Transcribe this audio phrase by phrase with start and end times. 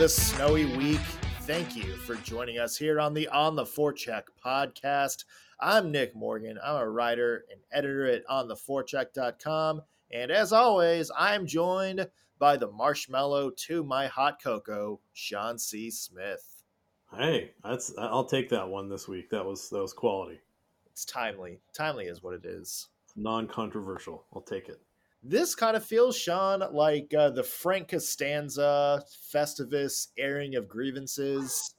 [0.00, 0.98] this snowy week,
[1.42, 5.26] thank you for joining us here on the On the Forecheck podcast.
[5.60, 6.58] I'm Nick Morgan.
[6.64, 9.82] I'm a writer and editor at ontheforecheck.com.
[10.10, 12.08] And as always, I'm joined
[12.38, 15.90] by the marshmallow to my hot cocoa, Sean C.
[15.90, 16.62] Smith.
[17.14, 19.28] Hey, that's I'll take that one this week.
[19.28, 20.40] That was that was quality.
[20.86, 21.60] It's timely.
[21.74, 22.88] Timely is what it is.
[23.16, 24.24] Non-controversial.
[24.34, 24.80] I'll take it.
[25.22, 31.74] This kind of feels, Sean, like uh, the Frank Costanza Festivus airing of grievances,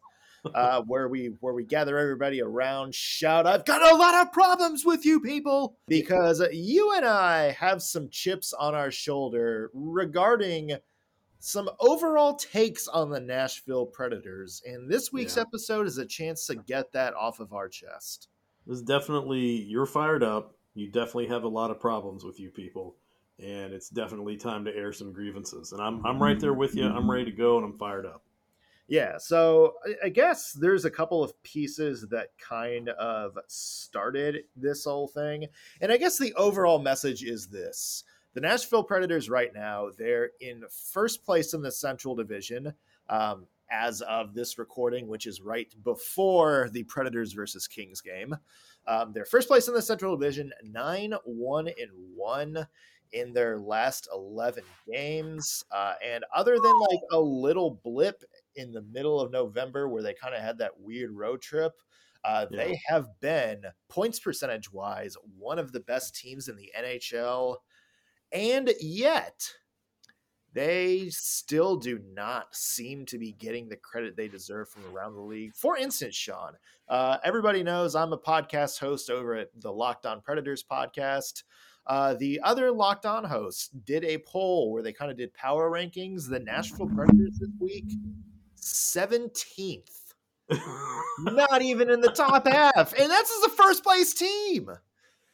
[0.55, 4.85] uh, where we where we gather everybody around, shout, "I've got a lot of problems
[4.85, 10.73] with you people," because you and I have some chips on our shoulder regarding
[11.39, 15.43] some overall takes on the Nashville Predators, and this week's Yeah.
[15.43, 18.29] episode is a chance to get that off of our chest.
[18.67, 20.55] This is definitely you're fired up.
[20.75, 22.95] You definitely have a lot of problems with you people,
[23.41, 25.71] and it's definitely time to air some grievances.
[25.71, 26.85] And I'm I'm right there with you.
[26.85, 28.23] I'm ready to go, and I'm fired up.
[28.87, 35.07] Yeah, so I- guess there's a couple of pieces that kind of started this whole
[35.07, 35.47] thing.
[35.79, 38.03] And I guess the overall message is this
[38.33, 42.73] the Nashville Predators, right now, they're in first place in the Central Division
[43.09, 48.35] um, as of this recording, which is right before the Predators versus Kings game.
[48.87, 52.67] Um, they're first place in the Central Division, 9 1 and 1
[53.13, 55.63] in their last 11 games.
[55.71, 58.23] Uh, and other than like a little blip
[58.55, 61.73] in the middle of November where they kind of had that weird road trip.
[62.23, 62.65] Uh, Yeah.
[62.65, 67.57] They have been, points percentage wise, one of the best teams in the NHL.
[68.31, 69.51] And yet,
[70.53, 75.21] they still do not seem to be getting the credit they deserve from around the
[75.21, 75.55] league.
[75.55, 76.53] For instance, Sean,
[76.89, 81.43] uh, everybody knows I'm a podcast host over at the Locked On Predators podcast.
[81.87, 85.69] Uh, the other Locked On hosts did a poll where they kind of did power
[85.69, 86.29] rankings.
[86.29, 87.91] The Nashville Predators this week,
[88.57, 90.13] 17th.
[91.19, 92.93] Not even in the top half.
[92.93, 94.69] And that's as a first place team.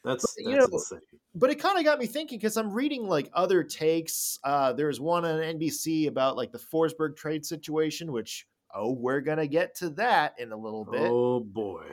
[0.04, 1.00] That's that's You know, insane.
[1.34, 4.38] But it kind of got me thinking because I'm reading like other takes.
[4.42, 9.38] Uh, there's one on NBC about like the Forsberg trade situation, which, oh, we're going
[9.38, 11.02] to get to that in a little bit.
[11.02, 11.84] Oh boy.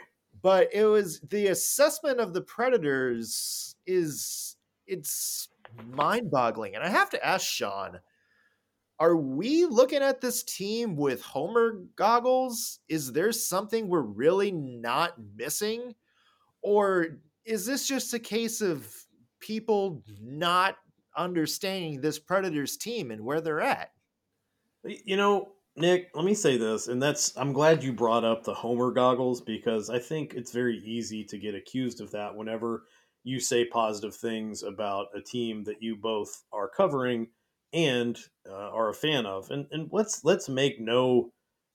[0.46, 5.50] But it was the assessment of the predators is it's
[5.88, 8.00] mind-boggling and i have to ask sean
[9.00, 12.80] are we looking at this team with homer goggles?
[12.88, 15.94] Is there something we're really not missing?
[16.62, 18.88] Or is this just a case of
[19.42, 20.78] people not
[21.18, 23.92] understanding this predators team and where they're at?
[24.86, 28.54] You know, Nick, let me say this, and that's I'm glad you brought up the
[28.54, 32.84] Homer goggles because I think it's very easy to get accused of that whenever
[33.26, 37.28] you say positive things about a team that you both are covering
[37.74, 38.18] and
[38.50, 39.52] uh, are a fan of.
[39.52, 41.32] And and let's let's make no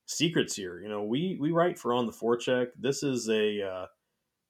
[0.07, 0.81] secrets here.
[0.81, 2.69] You know, we we write for on the forecheck.
[2.79, 3.87] This is a uh,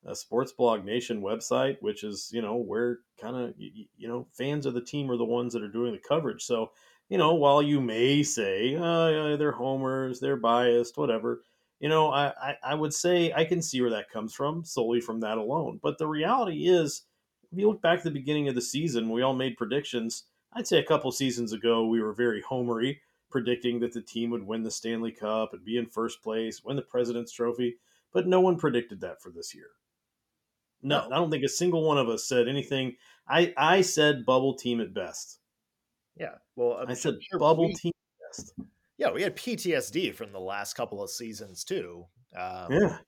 [0.06, 4.28] a sports blog nation website, which is you know where kind of you, you know
[4.33, 6.43] fans of the team are the ones that are doing the coverage.
[6.43, 6.71] So
[7.10, 11.43] you know, while you may say oh, they're homers, they're biased, whatever,
[11.81, 15.00] you know, I, I, I would say I can see where that comes from solely
[15.00, 15.81] from that alone.
[15.82, 17.03] But the reality is,
[17.50, 20.25] if you look back to the beginning of the season, we all made predictions.
[20.53, 22.98] I'd say a couple seasons ago, we were very homery,
[23.31, 26.77] predicting that the team would win the Stanley Cup and be in first place, win
[26.77, 27.77] the President's Trophy.
[28.12, 29.71] But no one predicted that for this year.
[30.82, 31.15] No, No.
[31.15, 32.97] I don't think a single one of us said anything.
[33.27, 35.40] I, I said bubble team at best.
[36.21, 37.93] Yeah well I'm I said sure bubble we- team
[38.29, 38.53] best.
[38.99, 42.05] yeah we had ptsd from the last couple of seasons too
[42.39, 42.99] um, Yeah.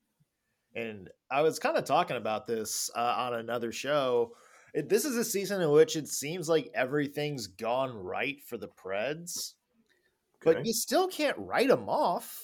[0.74, 4.32] And I was kind of talking about this uh, on another show.
[4.72, 8.68] It, this is a season in which it seems like everything's gone right for the
[8.68, 9.52] Preds,
[10.42, 12.34] but you still can't write them off.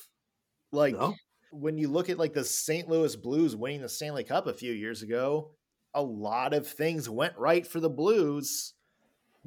[0.73, 1.15] Like No.
[1.53, 2.87] when you look at like the St.
[2.87, 5.53] Louis Blues winning the Stanley Cup a few years ago,
[5.95, 8.75] a lot of things went right for the Blues,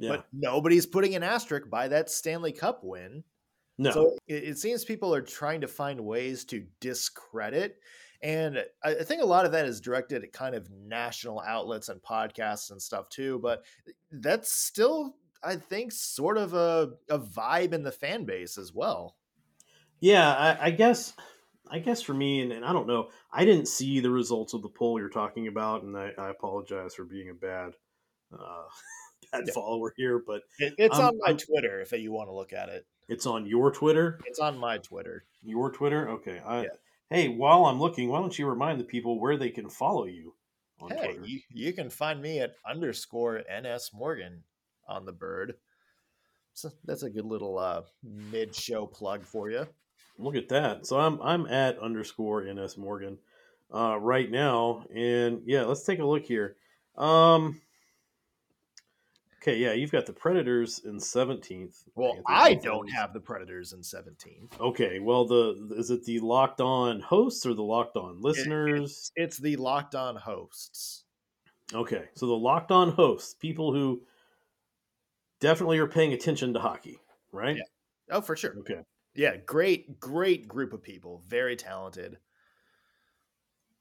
[0.02, 0.10] Yeah.
[0.10, 3.22] but nobody's putting an asterisk by that Stanley Cup win.
[3.78, 3.90] no.
[3.92, 7.78] So it, it seems people are trying to find ways to discredit.
[8.22, 11.88] And I, I think a lot of that is directed at kind of national outlets
[11.88, 13.38] and podcasts and stuff too.
[13.40, 13.64] But
[14.10, 19.16] that's still, I think, sort of a, a vibe in the fan base as well.
[20.00, 21.14] yeah, I, I guess
[21.72, 24.60] I guess for me, and, and I don't know, I didn't see the results of
[24.60, 27.72] the poll you're talking about, and I, I apologize for being a bad
[28.30, 28.64] uh,
[29.32, 29.52] bad Yeah.
[29.54, 32.68] follower here, but It, it's Um, on my Twitter if you want to look at
[32.68, 32.86] it.
[33.08, 34.20] it's on your Twitter.
[34.26, 35.24] It's on my Twitter.
[35.42, 36.08] Your Twitter?
[36.10, 36.38] Okay.
[36.40, 36.68] I, Yeah.
[37.10, 40.34] Hey, while I'm looking, why don't you remind the people where they can follow you
[40.80, 44.44] on Hey, you, you can find me at underscore NS Morgan
[44.88, 45.56] on the bird.
[46.54, 49.66] So that's a good little uh, mid-show plug for you.
[50.18, 50.86] Look at that.
[50.86, 53.18] So I'm I'm at underscore ns morgan
[53.74, 56.56] uh, right now, and yeah, let's take a look here.
[56.96, 57.60] Um,
[59.42, 61.84] okay, yeah, you've got the Predators in 17th.
[61.94, 64.48] Well, I don't have the Predators in 17.
[64.60, 69.10] Okay, well, the is it the locked on hosts or the locked on listeners?
[69.16, 71.04] It's the Locked On hosts.
[71.74, 74.02] Okay, so the locked on hosts, people who
[75.40, 76.98] definitely are paying attention to hockey,
[77.32, 77.56] right?
[77.56, 77.62] Yeah.
[78.10, 78.54] Oh, for sure.
[78.58, 78.80] Okay.
[79.14, 81.22] Yeah, great, great group of people.
[81.26, 82.18] Very talented.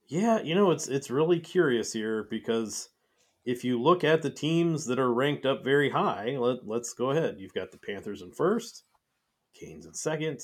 [0.07, 2.89] Yeah, you know, it's it's really curious here because
[3.45, 7.11] if you look at the teams that are ranked up very high, let, let's go
[7.11, 7.35] ahead.
[7.39, 8.83] You've got the Panthers in first,
[9.53, 10.41] Canes in second,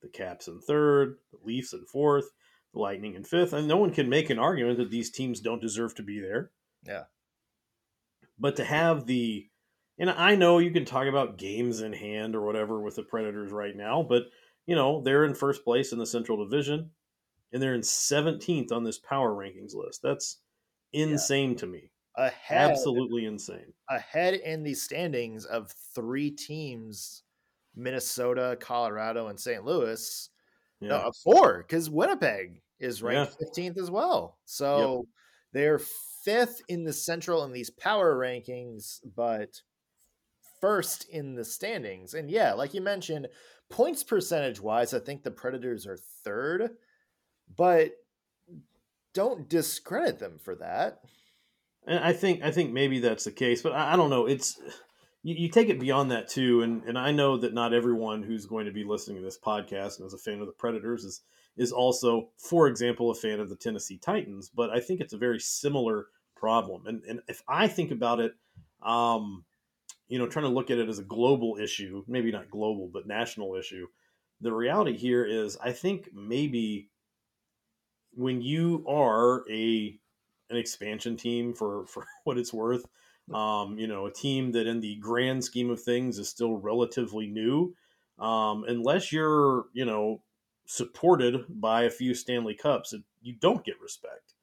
[0.00, 2.30] the Caps in third, the Leafs in fourth,
[2.72, 5.60] the Lightning in fifth, and no one can make an argument that these teams don't
[5.60, 6.50] deserve to be there.
[6.86, 7.04] Yeah.
[8.38, 9.48] But to have the
[9.98, 13.52] and I know you can talk about games in hand or whatever with the Predators
[13.52, 14.24] right now, but
[14.66, 16.90] you know, they're in first place in the Central Division
[17.52, 20.00] and they're in 17th on this power rankings list.
[20.02, 20.40] That's
[20.92, 21.91] insane to me.
[22.16, 23.72] Ahead, Absolutely insane.
[23.88, 27.22] ahead in the standings of three teams
[27.74, 29.64] Minnesota, Colorado, and St.
[29.64, 30.28] Louis.
[30.80, 30.88] Yeah.
[30.88, 33.46] No, four, because Winnipeg is ranked Yeah.
[33.46, 34.38] 15th as well.
[34.44, 35.06] So
[35.52, 39.62] they're fifth in the Central in these power rankings, but
[40.60, 42.12] first in the standings.
[42.14, 43.28] And yeah, like you mentioned,
[43.70, 46.76] points percentage wise, I think the Predators are third,
[47.56, 47.92] but
[49.14, 51.00] don't discredit them for that.
[51.86, 54.26] And I think I think maybe that's the case, but I, I don't know.
[54.26, 54.60] It's
[55.22, 58.46] you, you take it beyond that too, and and I know that not everyone who's
[58.46, 61.22] going to be listening to this podcast and is a fan of the Predators is
[61.56, 64.48] is also, for example, a fan of the Tennessee Titans.
[64.48, 66.06] But I think it's a very similar
[66.36, 68.34] problem, and and if I think about it,
[68.82, 69.44] um,
[70.08, 73.06] you know, trying to look at it as a global issue, maybe not global, but
[73.06, 73.86] national issue.
[74.40, 76.90] The reality here is, I think maybe
[78.14, 79.98] when you are a
[80.52, 82.86] an expansion team for for what it's worth.
[83.32, 87.26] Um, you know, a team that in the grand scheme of things is still relatively
[87.26, 87.74] new.
[88.18, 90.22] Um, unless you're, you know,
[90.66, 94.34] supported by a few Stanley Cups, you don't get respect,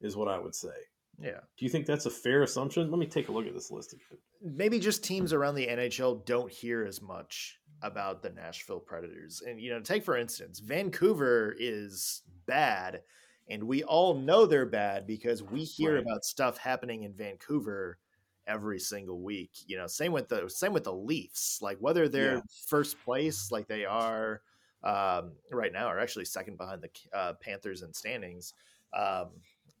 [0.00, 0.74] is what I would say.
[1.18, 1.40] Yeah.
[1.56, 2.90] Do you think that's a fair assumption?
[2.90, 4.18] Let me take a look at this list again.
[4.42, 9.42] maybe just teams around the NHL don't hear as much about the Nashville Predators.
[9.46, 13.02] And you know, take for instance, Vancouver is bad
[13.48, 16.02] and we all know they're bad because we hear Right.
[16.02, 17.98] about stuff happening in Vancouver
[18.46, 19.52] every single week.
[19.66, 21.60] You know, same with the same with the Leafs.
[21.62, 22.40] Like whether they're Yeah.
[22.66, 24.42] first place like they are
[24.82, 28.54] um, right now or actually second behind the uh, Panthers in standings
[28.94, 29.30] um,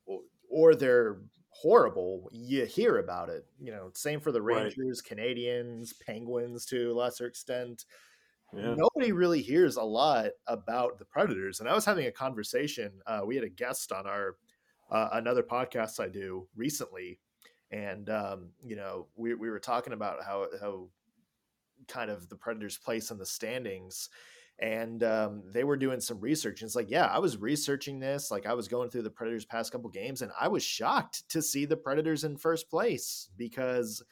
[0.06, 0.20] or,
[0.50, 3.46] or they're horrible, you hear about it.
[3.58, 4.76] You know, same for the Right.
[4.76, 7.84] Rangers, Canadiens, Penguins to a lesser extent.
[8.52, 8.74] Yeah.
[8.76, 11.60] Nobody really hears a lot about the Predators.
[11.60, 12.92] And I was having a conversation.
[13.06, 14.36] Uh, we had a guest on our
[14.90, 17.18] uh, another podcast I do recently,
[17.72, 20.88] and um, you know, we we were talking about how how
[21.88, 24.08] kind of the Predators' place in the standings.
[24.58, 26.62] And um, they were doing some research.
[26.62, 28.30] And it's like, yeah, I was researching this.
[28.30, 31.42] Like, I was going through the Predators' past couple games, and I was shocked to
[31.42, 34.02] see the Predators in first place because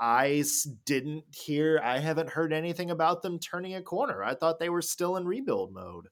[0.00, 0.44] I
[0.84, 4.22] didn't hear, I haven't heard anything about them turning a corner.
[4.24, 6.08] I thought they were still in rebuild mode.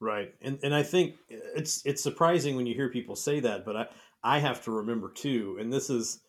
[0.00, 0.34] Right.
[0.42, 3.86] And and I think it's it's surprising when you hear people say that, but I
[4.22, 6.20] I have to remember too, and this is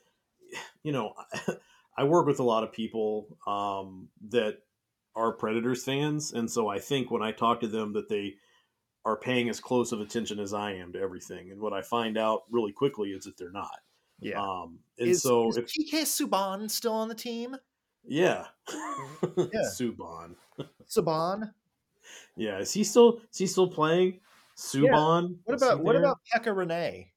[0.84, 1.14] you know,
[1.98, 4.60] I work with a lot of people um, that
[5.16, 8.36] are Predators fans, and so I think when I talk to them that they
[9.04, 12.18] are paying as close of attention as I am to everything, and what I find
[12.18, 13.80] out really quickly is that they're not.
[14.20, 14.42] Yeah.
[14.42, 17.56] Um, and is, so is if PK Subban still on the team?
[18.06, 18.46] yeah,
[19.38, 19.70] Yeah.
[19.78, 20.36] Subban.
[20.90, 21.52] Saban?
[22.36, 24.20] Yeah, is he still is he still playing?
[24.58, 25.38] Subban.
[25.44, 27.08] What Is he about what about Pekka Rinne?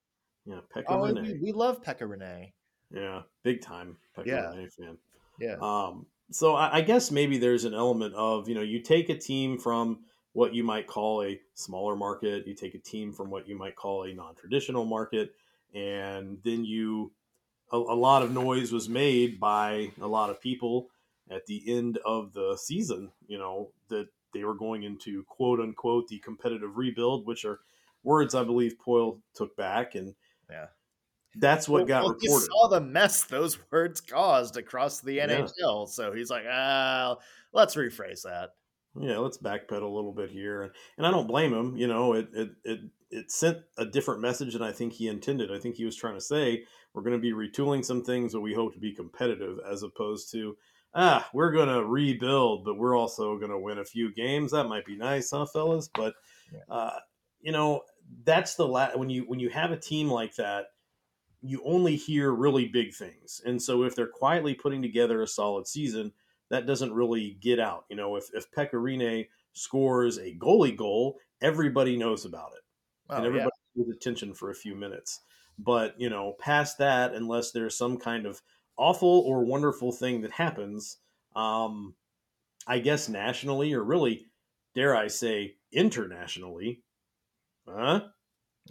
[0.45, 2.53] yeah Pekka Oh, we, we love Pekka Rinne.
[2.95, 4.53] Yeah, big time Pekka Yeah.
[4.79, 4.99] Fan.
[5.39, 5.57] Yeah.
[5.63, 9.17] Um, so I, I guess maybe there's an element of you know you take a
[9.17, 10.01] team from
[10.33, 13.75] what you might call a smaller market, you take a team from what you might
[13.75, 15.35] call a non-traditional market,
[15.75, 17.13] and then you
[17.73, 20.89] a, a lot of noise was made by a lot of people
[21.31, 23.11] at the end of the season.
[23.29, 27.61] You know that they were going into quote unquote the competitive rebuild, which are
[28.03, 30.15] words I believe Poile took back, and
[30.51, 30.67] Yeah.
[31.37, 32.47] that's what Well- got well, He reported.
[32.47, 35.27] saw the mess those words caused across the Yeah.
[35.29, 37.19] NHL, so he's like, ah,
[37.53, 38.55] let's rephrase that.
[38.99, 41.77] Yeah, let's backpedal a little bit here, and, and I don't blame him.
[41.77, 42.81] You know, it, it it
[43.11, 45.53] it sent a different message than I think he intended.
[45.53, 48.41] I think he was trying to say we're going to be retooling some things, but
[48.41, 50.57] we hope to be competitive, as opposed to
[50.95, 54.53] ah, we're going to rebuild, but we're also going to win a few games.
[54.53, 55.89] That might be nice, huh, fellas?
[55.89, 56.15] But,
[56.69, 56.99] uh,
[57.41, 57.83] you know,
[58.25, 60.67] that's the la- when you when you have a team like that,
[61.43, 63.41] you only hear really big things.
[63.45, 66.13] And so if they're quietly putting together a solid season,
[66.51, 67.85] that doesn't really get out.
[67.91, 72.63] You know, if if Pekka Rinne scores a goalie goal, everybody knows about it,
[73.09, 73.49] Oh, and yeah.
[73.49, 75.21] everybody pays attention for a few minutes.
[75.59, 78.43] But you know, past that, unless there's some kind of
[78.77, 80.99] awful or wonderful thing that happens,
[81.37, 81.97] um,
[82.67, 84.29] I guess nationally, or really,
[84.75, 86.85] dare I say, internationally,
[87.69, 88.09] huh?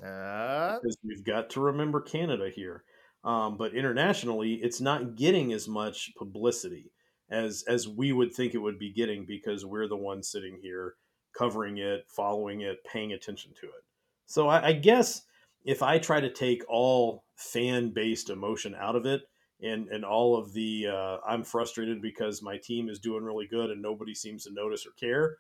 [0.04, 2.84] Uh, because we've got to remember Canada here.
[3.24, 6.94] Um, but internationally, it's not getting as much publicity
[7.32, 10.96] as as we would think it would be getting because we're the ones sitting here
[11.38, 13.84] covering it, following it, paying attention to it.
[14.26, 15.24] So I, I guess
[15.64, 19.22] if I try to take all fan based emotion out of it
[19.62, 23.70] and and all of the uh, I'm frustrated because my team is doing really good
[23.70, 25.38] and nobody seems to notice or care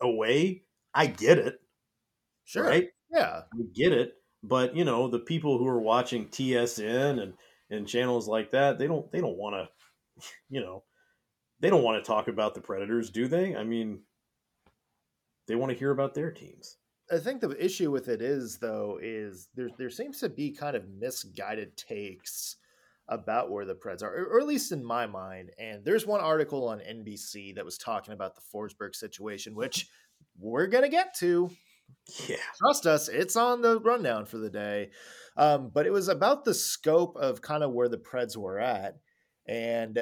[0.00, 0.62] away,
[0.94, 1.60] I get it,
[2.44, 2.64] sure.
[2.64, 2.88] right?
[3.10, 3.42] Yeah.
[3.52, 7.34] I get it, but you know, the people who are watching TSN and
[7.70, 10.84] and channels like that, they don't they don't want to, you know,
[11.64, 13.56] they don't want to talk about the Predators, do they?
[13.56, 14.00] I mean,
[15.48, 16.76] they want to hear about their teams.
[17.10, 20.76] I think the issue with it is though is there there seems to be kind
[20.76, 22.56] of misguided takes
[23.08, 25.52] about where the Preds are, or, at least in my mind.
[25.58, 29.86] And there's one article on NBC that was talking about the Forsberg situation, which
[30.38, 31.48] we're gonna get to.
[32.28, 32.36] Yeah.
[32.58, 34.90] Trust us, it's on the rundown for the day.
[35.38, 38.98] Um, but it was about the scope of kind of where the Preds were at,
[39.46, 39.98] and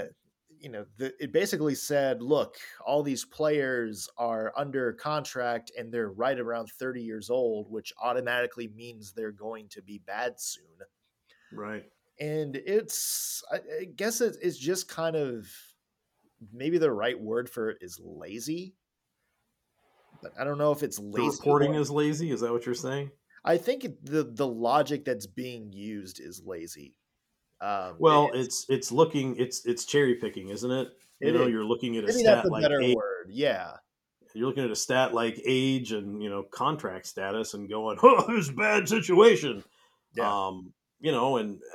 [0.62, 6.10] you know, the, it basically said, look, all these players are under contract and they're
[6.12, 10.64] right around 30 years old, which automatically means they're going to be bad soon.
[11.52, 11.84] Right.
[12.20, 15.48] And it's, I, I guess it, it's just kind of
[16.52, 18.76] maybe the right word for it is lazy.
[20.22, 21.36] But I don't know if it's The lazy.
[21.38, 22.30] reporting or- is lazy.
[22.30, 23.10] Is that what you're saying?
[23.44, 26.94] I think the the logic that's being used is lazy.
[27.62, 30.88] Um, Well, it's- it's it's looking it's it's cherry picking, isn't it?
[31.20, 31.50] You It know, is.
[31.50, 33.28] you're looking at a maybe that's stat a like better age, word.
[33.30, 33.76] Yeah.
[34.34, 38.26] you're looking at a stat like age and you know contract status and going, "Oh,
[38.34, 39.62] this bad situation."
[40.14, 40.46] Yeah.
[40.48, 41.60] Um, you know, and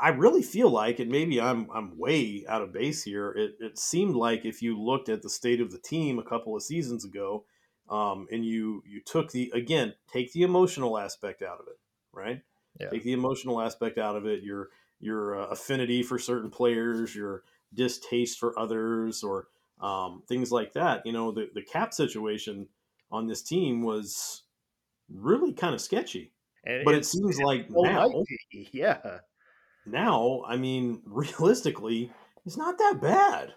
[0.00, 3.32] I really feel like, and maybe I'm I'm way out of base here.
[3.32, 6.54] It, it seemed like if you looked at the state of the team a couple
[6.54, 7.44] of seasons ago,
[7.90, 11.78] um, and you you took the again take the emotional aspect out of it,
[12.12, 12.42] right?
[12.78, 12.90] Yeah.
[12.90, 14.42] Take the emotional aspect out of it.
[14.42, 14.68] Your
[15.00, 17.42] your uh, affinity for certain players, your
[17.74, 19.48] distaste for others, or
[19.80, 21.04] um, things like that.
[21.06, 22.68] You know, the the cap situation
[23.10, 24.42] on this team was
[25.12, 26.32] really kind of sketchy.
[26.64, 28.24] And But it seems like now,
[28.72, 29.18] yeah.
[29.86, 32.12] now, I mean, realistically,
[32.44, 33.54] it's not that bad,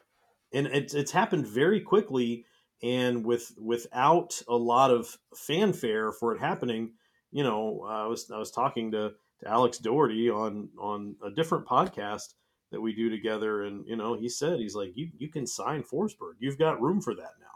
[0.54, 2.46] and it's it's happened very quickly
[2.84, 6.94] and with without a lot of fanfare for it happening.
[7.32, 11.66] You know, I was I was talking to, to Alex Doherty on on a different
[11.66, 12.34] podcast
[12.72, 15.84] that we do together, and you know, he said he's like, you you can sign
[15.84, 17.48] Forsberg, you've got room for that now.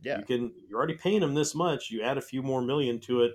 [0.00, 0.18] Yeah.
[0.18, 1.90] You can you're already paying him this much.
[1.90, 3.32] You add a few more million to it,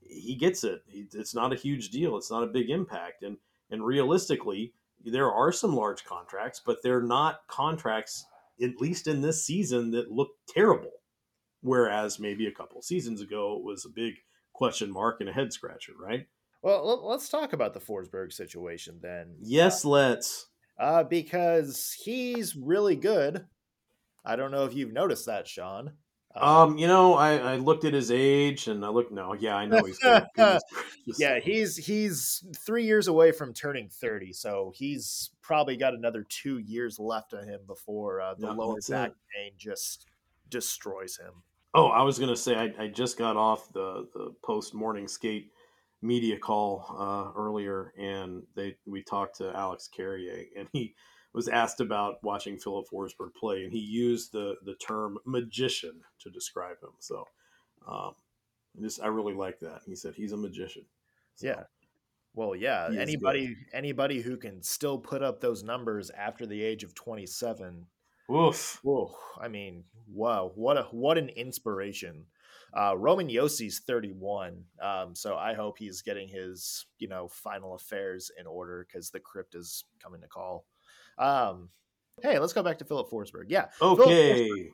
[0.00, 0.82] he gets it.
[0.88, 2.16] It's not a huge deal.
[2.16, 3.22] It's not a big impact.
[3.22, 3.38] And
[3.70, 8.26] and realistically, there are some large contracts, but they're not contracts,
[8.62, 10.92] at least in this season, that look terrible.
[11.62, 14.14] Whereas maybe a couple seasons ago it was a big
[14.68, 16.26] question mark and a head scratcher, right?
[16.62, 19.36] Well, let- let's talk about the Forsberg situation then.
[19.40, 20.46] Yes, let's.
[20.78, 23.46] Uh, because he's really good.
[24.24, 25.92] I don't know if you've noticed that, Sean.
[26.34, 29.12] Uh, Um, you know, I, I looked at his age and I looked.
[29.12, 30.24] No, yeah, I know he's good.
[31.18, 36.58] Yeah, he's he's three years away from turning thirty, so he's probably got another two
[36.58, 40.06] years left of him before uh, the Yeah, lower back pain just
[40.48, 41.42] destroys him.
[41.74, 45.52] Oh, I was gonna say I, I just got off the the post morning skate
[46.02, 50.94] media call uh, earlier, and they we talked to Alex Carrier, and he
[51.32, 56.30] was asked about watching Filip Forsberg play, and he used the the term magician to
[56.30, 56.92] describe him.
[56.98, 57.24] So,
[57.88, 58.14] um,
[58.80, 59.80] just I really like that.
[59.86, 60.84] He said he's a magician.
[61.36, 61.62] So, Yeah.
[62.34, 62.90] Well, yeah.
[62.98, 67.86] Anybody anybody who can still put up those numbers after the age of twenty seven
[68.32, 68.80] Oof.
[68.82, 72.26] Whoa, I mean, wow, what a what an inspiration.
[72.74, 78.30] Uh, Roman Josi's 31, um, so I hope he's getting his you know final affairs
[78.38, 80.66] in order because the crypt is coming to call.
[81.18, 81.68] Um,
[82.22, 83.44] hey, let's go back to Filip Forsberg.
[83.48, 84.70] Yeah, Okay.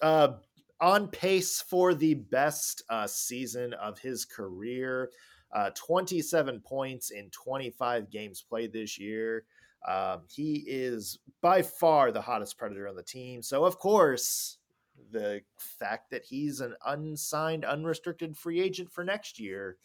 [0.00, 0.32] uh,
[0.80, 5.10] on pace for the best uh, season of his career.
[5.54, 9.44] Uh, 27 points in 25 games played this year.
[9.86, 13.42] Um, he is by far the hottest predator on the team.
[13.42, 14.58] So, of course,
[15.10, 19.76] the fact that he's an unsigned, unrestricted free agent for next year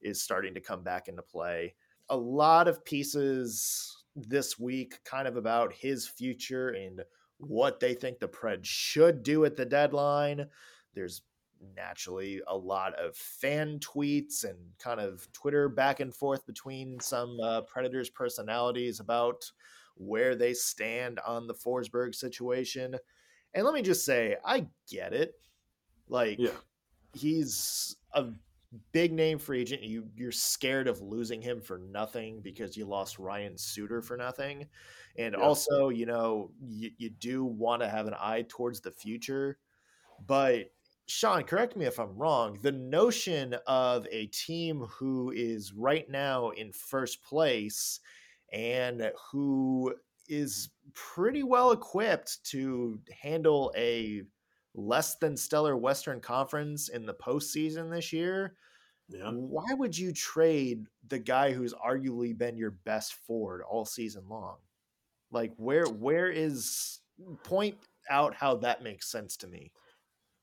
[0.00, 1.74] is starting to come back into play.
[2.10, 7.02] A lot of pieces this week kind of about his future and
[7.38, 10.46] what they think the Pred should do at the deadline.
[10.94, 11.22] There's
[11.76, 17.38] naturally a lot of fan tweets and kind of Twitter back and forth between some
[17.40, 19.50] uh, Predators personalities about
[19.96, 22.96] where they stand on the Forsberg situation.
[23.54, 25.34] And let me just say, I get it.
[26.08, 26.56] Like, Yeah.
[27.14, 28.26] he's a
[28.92, 29.82] big name free agent.
[29.82, 34.68] You you're scared of losing him for nothing because you lost Ryan Suter for nothing.
[35.16, 35.40] And Yeah.
[35.40, 39.58] also, you know, you, you do want to have an eye towards the future.
[40.26, 40.72] But
[41.10, 42.58] Sean, correct me if I'm wrong.
[42.62, 47.98] The notion of a team who is right now in first place
[48.52, 49.92] and who
[50.28, 54.22] is pretty well equipped to handle a
[54.74, 58.54] less than stellar Western Conference in the postseason this year.
[59.08, 59.32] Yeah.
[59.32, 64.58] Why would you trade the guy who's arguably been your best forward all season long?
[65.32, 67.00] Like where where is
[67.42, 69.72] point out how that makes sense to me.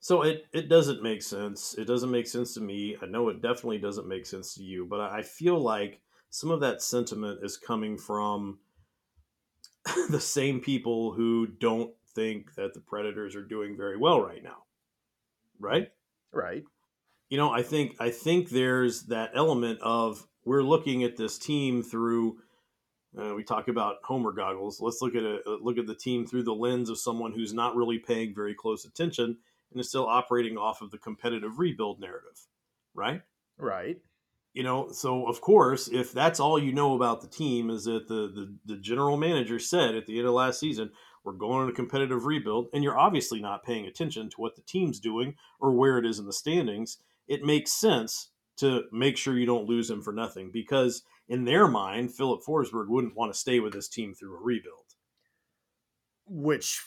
[0.07, 1.75] So it, it doesn't make sense.
[1.77, 2.95] It doesn't make sense to me.
[3.01, 5.99] I know it definitely doesn't make sense to you, but I feel like
[6.29, 8.59] some of that sentiment is coming from
[10.09, 14.63] the same people who don't think that the Predators are doing very well right now.
[15.59, 15.91] Right?
[16.31, 16.63] Right.
[17.27, 21.83] You know, I think I think there's that element of we're looking at this team
[21.83, 22.37] through
[23.19, 24.79] uh, we talk about Homer goggles.
[24.79, 27.75] Let's look at a look at the team through the lens of someone who's not
[27.75, 29.39] really paying very close attention
[29.71, 32.47] and is still operating off of the competitive rebuild narrative,
[32.93, 33.21] right?
[33.57, 33.97] Right.
[34.53, 38.07] You know, so of course, if that's all you know about the team is that
[38.07, 40.91] the the, the general manager said at the end of last season,
[41.23, 44.61] we're going on a competitive rebuild, and you're obviously not paying attention to what the
[44.61, 49.37] team's doing or where it is in the standings, it makes sense to make sure
[49.37, 53.37] you don't lose him for nothing because in their mind, Filip Forsberg wouldn't want to
[53.37, 54.95] stay with his team through a rebuild.
[56.25, 56.81] Which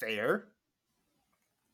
[0.00, 0.48] fair.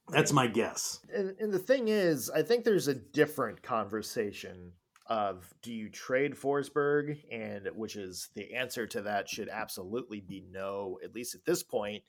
[0.08, 1.00] That's my guess.
[1.14, 4.72] And, and the thing is, I think there's a different conversation
[5.06, 10.44] of do you trade Forsberg, and which is the answer to that should absolutely be
[10.50, 12.02] no, at least at this point,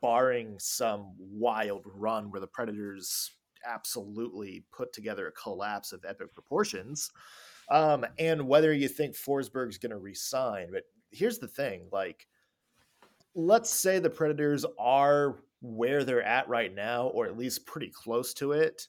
[0.00, 3.30] barring some wild run where the Predators
[3.64, 7.10] absolutely put together a collapse of epic proportions.
[7.70, 10.68] Um, and whether you think Forsberg's going to resign.
[10.72, 12.26] But here's the thing like,
[13.34, 18.34] let's say the Predators are where they're at right now, or at least pretty close
[18.34, 18.88] to it.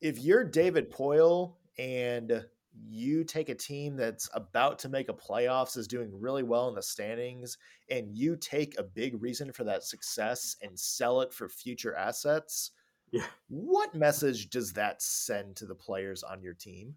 [0.00, 2.44] If you're David Poile and
[2.88, 6.74] you take a team that's about to make a playoffs, is doing really well in
[6.74, 7.58] the standings,
[7.90, 12.70] and you take a big reason for that success and sell it for future assets,
[13.10, 13.26] Yeah.
[13.48, 16.96] what message does that send to the players on your team?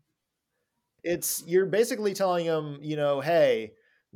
[1.03, 3.73] It's you're basically telling them, you know, hey,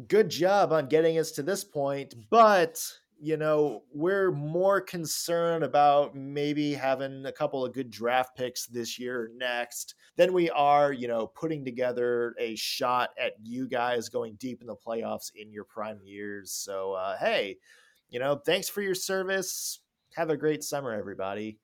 [0.07, 2.79] good job on getting us to this point, but
[3.19, 8.99] you know, we're more concerned about maybe having a couple of good draft picks this
[8.99, 14.09] year or next than we are, you know, putting together a shot at you guys
[14.09, 16.51] going deep in the playoffs in your prime years.
[16.51, 17.57] So, uh, hey,
[18.09, 19.79] you know, thanks for your service.
[20.15, 21.59] Have a great summer, everybody.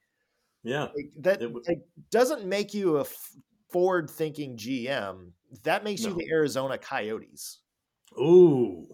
[0.63, 0.87] Yeah.
[1.19, 3.35] That It doesn't make you a f-
[3.69, 5.31] forward-thinking GM.
[5.63, 7.59] That makes you the Arizona Coyotes.
[8.17, 8.87] Ooh.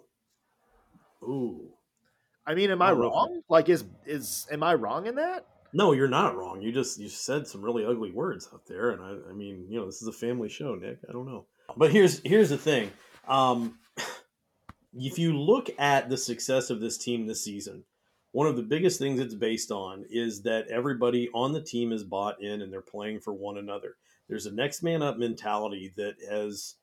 [1.24, 1.77] Ooh.
[2.47, 3.41] I mean, am I I don't know wrong?
[3.49, 5.45] Like, is is am I wrong in that?
[5.73, 6.62] No, you're not wrong.
[6.62, 9.79] You just you said some really ugly words out there, and I, I mean, you
[9.79, 10.99] know, this is a family show, Nick.
[11.07, 12.89] I don't know, but here's here's the thing.
[13.27, 13.77] Um,
[14.95, 17.83] if you look at the success of this team this season,
[18.31, 22.03] one of the biggest things it's based on is that everybody on the team is
[22.03, 23.95] bought in and they're playing for one another.
[24.29, 26.75] There's a next man up mentality that has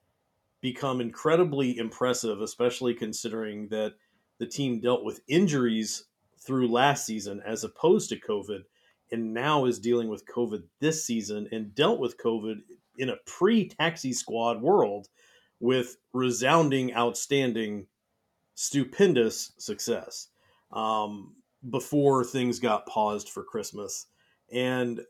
[0.60, 3.94] become incredibly impressive, especially considering that
[4.38, 6.04] the team dealt with injuries
[6.38, 8.64] through last season as opposed to COVID,
[9.10, 12.56] and now is dealing with COVID this season and dealt with COVID
[12.98, 15.08] in a pre taxi squad world
[15.60, 17.86] with resounding, outstanding,
[18.54, 20.28] stupendous success
[20.72, 21.34] um,
[21.70, 24.06] before things got paused for Christmas.
[24.52, 25.00] And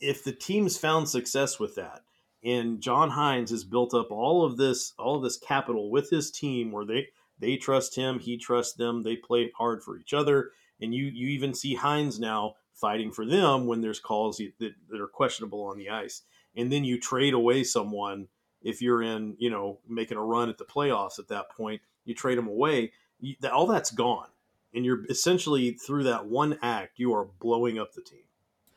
[0.00, 2.02] if the team's found success with that,
[2.44, 6.30] and John Hynes has built up all of this, all of this capital with his
[6.30, 7.08] team, where they
[7.38, 11.28] they trust him, he trusts them, they play hard for each other, and you you
[11.28, 15.78] even see Hynes now fighting for them when there's calls that, that are questionable on
[15.78, 16.22] the ice,
[16.56, 18.28] and then you trade away someone
[18.62, 21.80] if you're in, you know, making a run at the playoffs at that point.
[22.04, 22.92] you trade them away.
[23.20, 24.28] You, all that's gone,
[24.74, 28.24] and you're essentially through that one act, you are blowing up the team.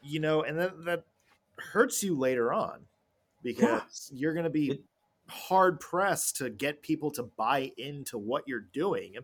[0.02, 1.04] You know, and that that
[1.58, 2.86] hurts you later on
[3.43, 4.19] because yeah.
[4.19, 4.82] you're going to be it,
[5.29, 9.15] hard pressed to get people to buy into what you're doing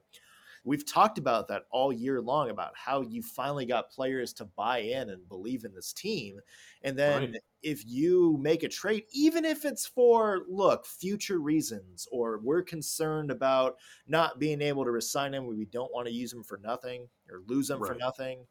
[0.65, 4.79] we've talked about that all year long about how you finally got players to buy
[4.79, 6.39] in and believe in this team.
[6.81, 7.41] And then right.
[7.61, 13.31] if you make a trade, even if it's for, look, future reasons, or we're concerned
[13.31, 13.75] about
[14.07, 17.41] not being able to resign him, we don't want to use him for nothing or
[17.47, 17.93] lose him right.
[17.93, 18.45] for nothing.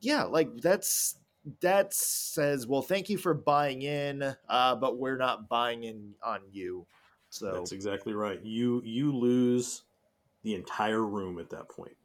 [0.00, 1.16] Yeah, like that's
[1.60, 6.40] that says, well, thank you for buying in, uh, but we're not buying in on
[6.50, 6.86] you.
[7.30, 8.40] So that's exactly right.
[8.42, 9.82] You you lose
[10.42, 11.96] the entire room at that point.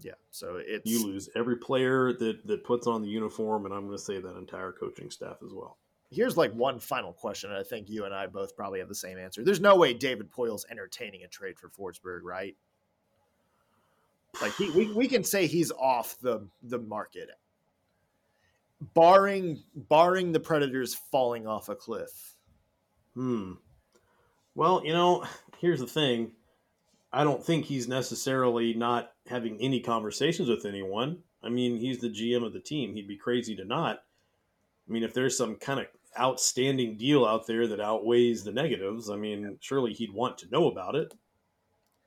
[0.00, 3.86] Yeah, so it's you lose every player that that puts on the uniform, and I'm
[3.86, 5.78] going to say that entire coaching staff as well.
[6.10, 8.94] Here's like one final question, and I think you and I both probably have the
[8.94, 9.42] same answer.
[9.42, 12.56] There's no way David Poile's entertaining a trade for Forsberg, right?
[14.40, 17.30] Like he, we, we can say he's off the the market,
[18.80, 22.36] barring barring the Predators falling off a cliff.
[23.14, 23.52] Hmm.
[24.54, 25.24] Well, you know,
[25.58, 26.32] here's the thing
[27.12, 31.18] I don't think he's necessarily not having any conversations with anyone.
[31.42, 32.94] I mean, he's the GM of the team.
[32.94, 34.00] He'd be crazy to not.
[34.88, 35.86] I mean, if there's some kind of
[36.18, 40.70] outstanding deal out there that outweighs the negatives, I mean, surely he'd want to know
[40.70, 41.14] about it,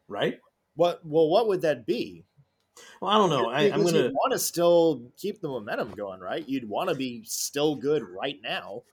[0.08, 0.39] right?
[0.75, 1.01] What?
[1.03, 2.25] Well, what would that be?
[3.02, 3.50] Well, I don't know.
[3.50, 6.48] I, am gonna want to still keep the momentum going, right?
[6.48, 8.84] You'd want to be still good right now.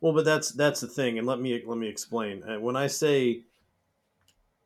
[0.00, 2.42] Well, but that's that's the thing, and let me let me explain.
[2.42, 3.42] Uh, when I say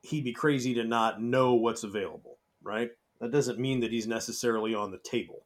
[0.03, 2.91] he'd be crazy to not know what's available, right?
[3.21, 5.45] That doesn't mean that he's necessarily on the table,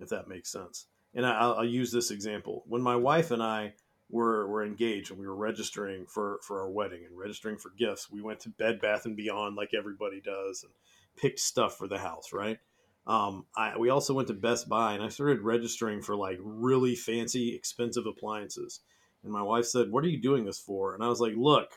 [0.00, 0.86] if that makes sense.
[1.14, 2.64] And I, will use this example.
[2.66, 3.74] When my wife and I
[4.10, 8.10] were, were engaged and we were registering for, for our wedding and registering for gifts,
[8.10, 10.72] we went to Bed Bath and Beyond like everybody does and
[11.16, 12.58] picked stuff for the house, right?
[13.06, 16.96] Um, I, we also went to Best Buy and I started registering for like really
[16.96, 18.80] fancy, expensive appliances.
[19.22, 20.94] And my wife said, What are you doing this for?
[20.94, 21.70] And I was like, Look,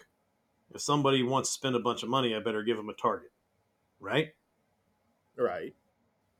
[0.73, 3.31] if somebody wants to spend a bunch of money, I better give them a target,
[3.99, 4.29] right?
[5.37, 5.75] Right.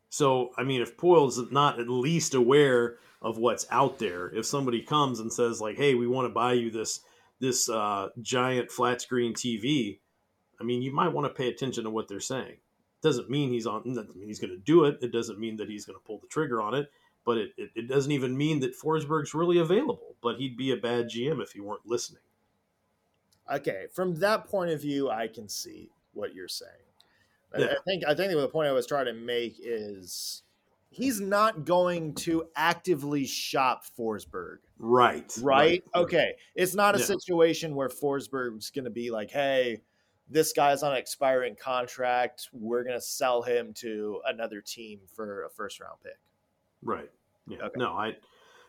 [0.10, 4.82] So, I mean, if Poile's not at least aware of what's out there, if somebody
[4.82, 7.02] comes and says like, "Hey, we want to buy you this
[7.40, 10.00] this uh, giant flat screen TV,"
[10.60, 12.58] I mean, you might want to pay attention to what they're saying.
[13.02, 13.84] Doesn't mean he's on.
[13.84, 14.98] Doesn't mean he's going to do it.
[15.02, 16.92] It doesn't mean that he's going to pull the trigger on it.
[17.26, 20.16] But it, it, it doesn't even mean that Forsberg's really available.
[20.22, 22.22] But he'd be a bad GM if he weren't listening
[23.52, 26.72] okay, from that point of view, I can see what you're saying.
[27.58, 27.66] Yeah.
[27.66, 30.44] I, think I think the point I was trying to make is
[30.92, 34.58] he's not going to actively shop Forsberg.
[34.78, 35.32] Right.
[35.42, 35.44] Right.
[35.44, 35.84] right.
[35.96, 36.34] Okay.
[36.56, 37.06] It's not a yeah.
[37.06, 39.82] situation where Forsberg's going to be like, hey,
[40.30, 42.50] this guy's on an expiring contract.
[42.54, 46.20] We're going to sell him to another team for a first round pick.
[46.82, 47.10] Right.
[47.48, 47.58] Yeah.
[47.64, 47.80] Okay.
[47.80, 48.16] No, I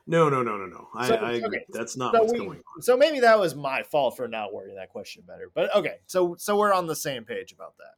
[0.07, 0.89] no, no, no, no, no.
[0.95, 1.65] I, so, I okay.
[1.69, 2.83] that's not so what's we, going on.
[2.83, 5.51] So maybe that was my fault for not wording that question better.
[5.55, 7.95] But okay, so so we're on the same page about that.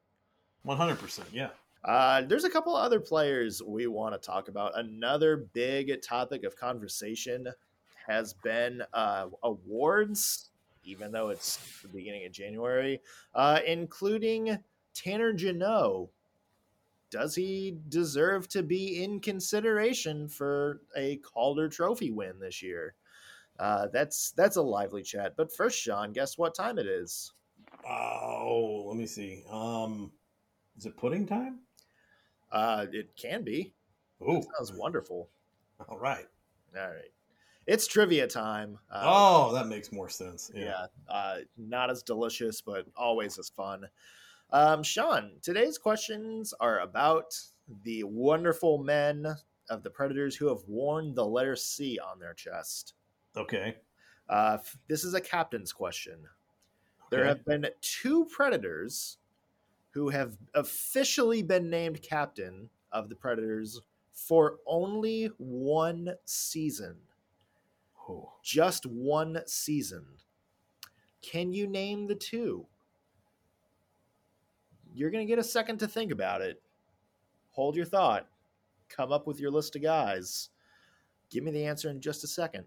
[0.62, 1.50] One hundred percent, yeah.
[1.84, 4.78] Uh, there's a couple other players we want to talk about.
[4.78, 7.48] Another big topic of conversation
[8.06, 10.50] has been uh, awards,
[10.84, 13.00] even though it's the beginning of January,
[13.34, 14.58] uh, including
[14.94, 16.08] Tanner Jeannot
[17.12, 22.94] does he deserve to be in consideration for a Calder Trophy win this year?
[23.58, 25.34] Uh, that's that's a lively chat.
[25.36, 27.34] But first, Sean, guess what time it is?
[27.86, 29.44] Oh, let me see.
[29.50, 30.10] Um,
[30.78, 31.60] is it pudding time?
[32.50, 33.74] Uh, it can be.
[34.26, 35.28] Oh, sounds wonderful.
[35.86, 36.26] All right,
[36.74, 37.12] all right.
[37.66, 38.78] It's trivia time.
[38.90, 40.50] Uh, oh, that makes more sense.
[40.54, 43.86] Yeah, yeah uh, not as delicious, but always as fun.
[44.50, 47.34] Um, Sean, today's questions are about
[47.84, 49.26] the wonderful men
[49.70, 52.94] of the Predators who have worn the letter C on their chest.
[53.36, 53.76] Okay.
[54.28, 56.14] Uh, this is a captain's question.
[56.14, 57.06] Okay.
[57.10, 59.18] There have been two Predators
[59.90, 63.80] who have officially been named captain of the Predators
[64.12, 66.96] for only one season.
[68.08, 68.32] Oh.
[68.42, 70.06] Just one season.
[71.22, 72.66] Can you name the two?
[74.94, 76.60] you're going to get a second to think about it.
[77.50, 78.28] Hold your thought.
[78.88, 80.50] Come up with your list of guys.
[81.30, 82.64] Give me the answer in just a second.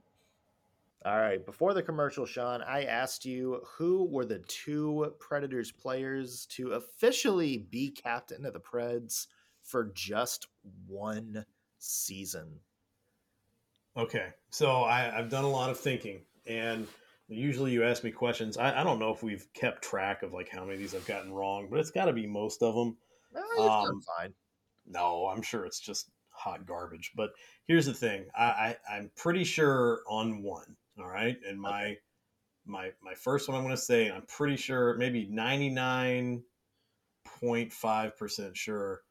[1.06, 6.48] All right, before the commercial, Sean, I asked you who were the two Predators players
[6.48, 9.28] to officially be captain of the Preds
[9.62, 10.48] for just
[10.88, 11.46] one
[11.78, 12.60] season.
[13.98, 16.86] Okay, so I, have done a lot of thinking, and
[17.28, 18.56] Usually, you ask me questions.
[18.56, 21.08] I, I don't know if we've kept track of like how many of these I've
[21.08, 22.98] gotten wrong, but it's got to be most of them.
[23.36, 24.32] Oh, um, fine.
[24.86, 27.14] No, I'm sure it's just hot garbage.
[27.16, 27.32] But
[27.68, 30.76] here's the thing: I, I am pretty sure on one.
[31.00, 31.98] All right, and my okay.
[32.68, 39.02] my my first one I'm going to say I'm pretty sure maybe 99.5 percent sure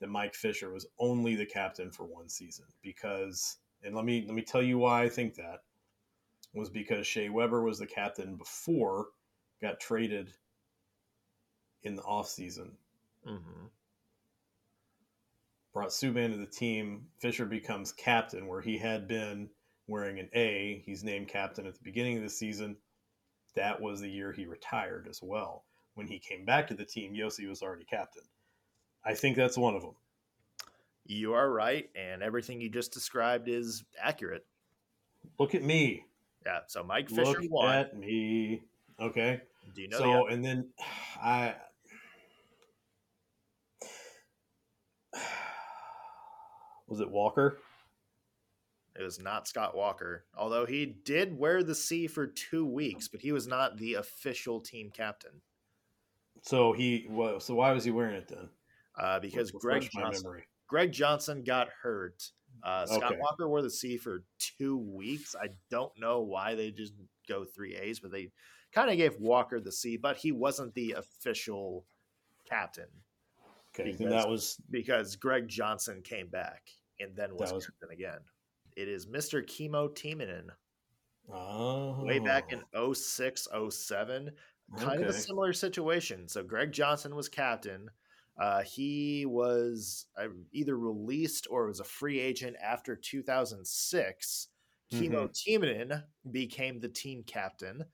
[0.00, 4.34] that Mike Fisher was only the captain for one season because and let me let
[4.34, 5.62] me tell you why I think that
[6.54, 9.08] was because Shea Weber was the captain before
[9.60, 10.32] got traded
[11.82, 12.70] in the offseason.
[13.26, 13.66] Mm-hmm.
[15.72, 17.06] Brought Subban to the team.
[17.18, 19.50] Fisher becomes captain where he had been
[19.86, 20.82] wearing an A.
[20.84, 22.76] He's named captain at the beginning of the season.
[23.54, 25.64] That was the year he retired as well.
[25.94, 28.22] When he came back to the team, Josi was already captain.
[29.04, 29.94] I think that's one of them.
[31.08, 34.44] You are right, and everything you just described is accurate.
[35.38, 36.04] Look at me.
[36.44, 36.58] Yeah.
[36.66, 37.74] So Mike Fisher Look won.
[37.74, 38.62] at me.
[39.00, 39.40] Okay.
[39.74, 39.98] Do you know?
[39.98, 40.68] So the and then
[41.22, 41.54] I.
[46.88, 47.56] Was it Walker?
[48.98, 53.20] It was not Scott Walker, although he did wear the C for two weeks, but
[53.20, 55.40] he was not the official team captain.
[56.42, 57.44] So he was.
[57.44, 58.48] So why was he wearing it then?
[58.98, 62.30] Uh, because Greg Johnson, Greg Johnson got hurt
[62.62, 63.20] uh, Scott okay.
[63.20, 65.34] Walker wore the C for two weeks.
[65.40, 66.94] I don't know why they just
[67.28, 68.30] go three A's, but they
[68.72, 71.84] kind of gave Walker the C, but he wasn't the official
[72.48, 72.88] captain.
[73.74, 76.62] Okay, because, that was because Greg Johnson came back
[77.00, 77.66] and then was, was...
[77.66, 78.18] captain again.
[78.76, 79.46] It is Mr.
[79.46, 80.48] Kimmo Timonen.
[81.32, 82.04] Oh.
[82.04, 82.62] Way back in
[82.94, 84.30] 06, 07.
[84.76, 85.02] Kind okay.
[85.02, 86.28] of a similar situation.
[86.28, 87.90] So Greg Johnson was captain.
[88.38, 94.48] Uh, he was uh, either released or was a free agent after 2006.
[94.92, 95.02] Mm-hmm.
[95.02, 97.84] Kimmo Timonen became the team captain,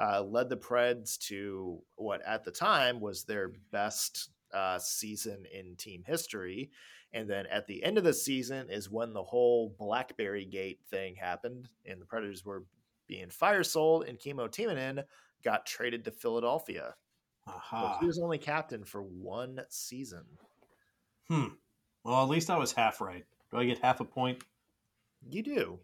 [0.00, 5.76] uh, led the Preds to what at the time was their best uh, season in
[5.76, 6.70] team history.
[7.12, 11.16] And then at the end of the season is when the whole Blackberry Gate thing
[11.16, 12.64] happened, and the Predators were
[13.06, 15.02] being fire sold, and Kimmo Timonen
[15.42, 16.94] got traded to Philadelphia.
[17.56, 17.98] Aha.
[18.00, 20.24] he was only captain for one season.
[21.28, 21.46] Hmm.
[22.04, 23.24] Well, at least I was half right.
[23.50, 24.42] Do I get half a point?
[25.28, 25.78] You do.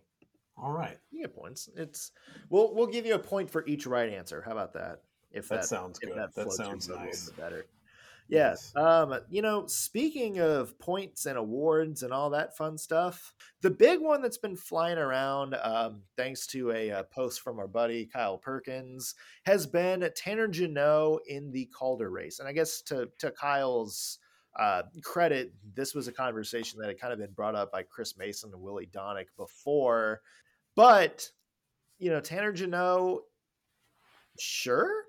[0.57, 0.99] All right.
[1.11, 1.69] You get points.
[1.77, 2.13] It's
[2.49, 4.43] we'll we'll give you a point for each right answer.
[4.43, 5.03] How about that?
[5.31, 6.17] If that, that sounds good.
[6.17, 7.29] That, that sounds nice.
[7.31, 7.67] better.
[8.29, 8.75] Yes.
[8.75, 14.01] Um, you know, speaking of points and awards and all that fun stuff, the big
[14.01, 18.39] one that's been flying around, um, thanks to a, a, post from our buddy Kyle
[18.39, 22.41] Perkins, has been Tanner Jeannot in the Calder race.
[22.41, 24.19] And I guess to to Kyle's
[24.59, 28.17] uh, credit, this was a conversation that had kind of been brought up by Chris
[28.17, 30.21] Mason and Willy Daunic before.
[30.75, 31.29] But,
[31.99, 33.21] you know, Tanner Jeannot,
[34.39, 35.05] sure,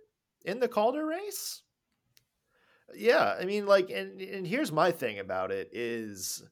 [0.45, 1.63] in the Calder race?
[2.95, 6.43] Yeah, I mean, like, and and here's my thing about it is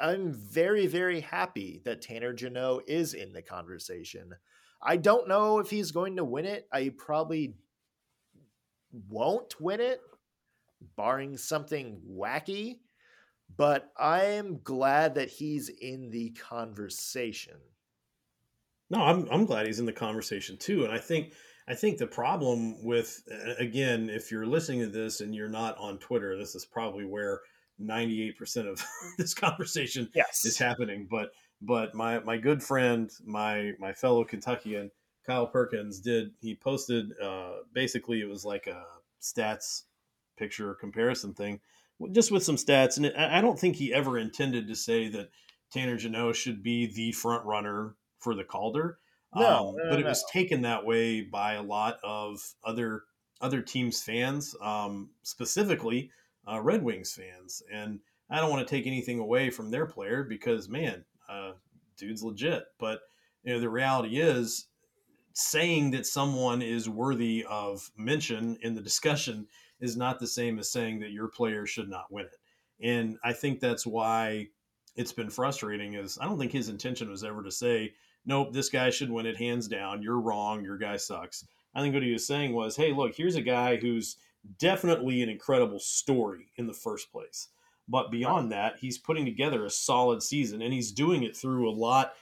[0.00, 4.34] I'm very very happy that Tanner Jeannot is in the conversation.
[4.82, 6.66] I don't know if he's going to win it.
[6.72, 7.54] I probably
[9.08, 10.00] won't win it,
[10.96, 12.78] barring something wacky.
[13.56, 17.56] But I'm glad that he's in the conversation.
[18.90, 21.34] No, I'm I'm glad he's in the conversation too, and I think
[21.66, 23.22] I think the problem with,
[23.58, 27.40] again, if you're listening to this and you're not on Twitter, this is probably where
[27.80, 28.84] 98% of
[29.18, 30.44] this conversation yes.
[30.44, 31.08] is happening.
[31.10, 31.30] But,
[31.62, 34.90] but my, my good friend, my, my fellow Kentuckian,
[35.26, 38.84] Kyle Perkins did, he posted, uh, basically it was like a
[39.22, 39.84] stats
[40.36, 41.60] picture comparison thing
[42.12, 42.96] just with some stats.
[42.96, 45.30] And I don't think he ever intended to say that
[45.72, 48.98] Tanner Jeannot should be the front runner for the Calder.
[49.34, 50.08] No, um, no but it no.
[50.08, 53.04] was taken that way by a lot of other
[53.40, 56.10] other teams' fans, um, specifically
[56.50, 57.62] uh, Red Wings fans.
[57.72, 61.52] And I don't want to take anything away from their player because, man, uh,
[61.96, 62.64] dude's legit.
[62.78, 63.00] But
[63.42, 64.66] you know, the reality is,
[65.34, 69.46] saying that someone is worthy of mention in the discussion
[69.80, 72.38] is not the same as saying that your player should not win it.
[72.80, 74.48] And I think that's why
[74.96, 75.94] it's been frustrating.
[75.94, 77.94] Is I don't think his intention was ever to say
[78.26, 80.02] nope, this guy should win it hands down.
[80.02, 80.64] You're wrong.
[80.64, 81.46] Your guy sucks.
[81.74, 84.16] I think what he was saying was, hey, look, here's a guy who's
[84.58, 87.48] definitely an incredible story in the first place.
[87.88, 91.72] But beyond that, he's putting together a solid season and he's doing it through a
[91.72, 92.14] lot,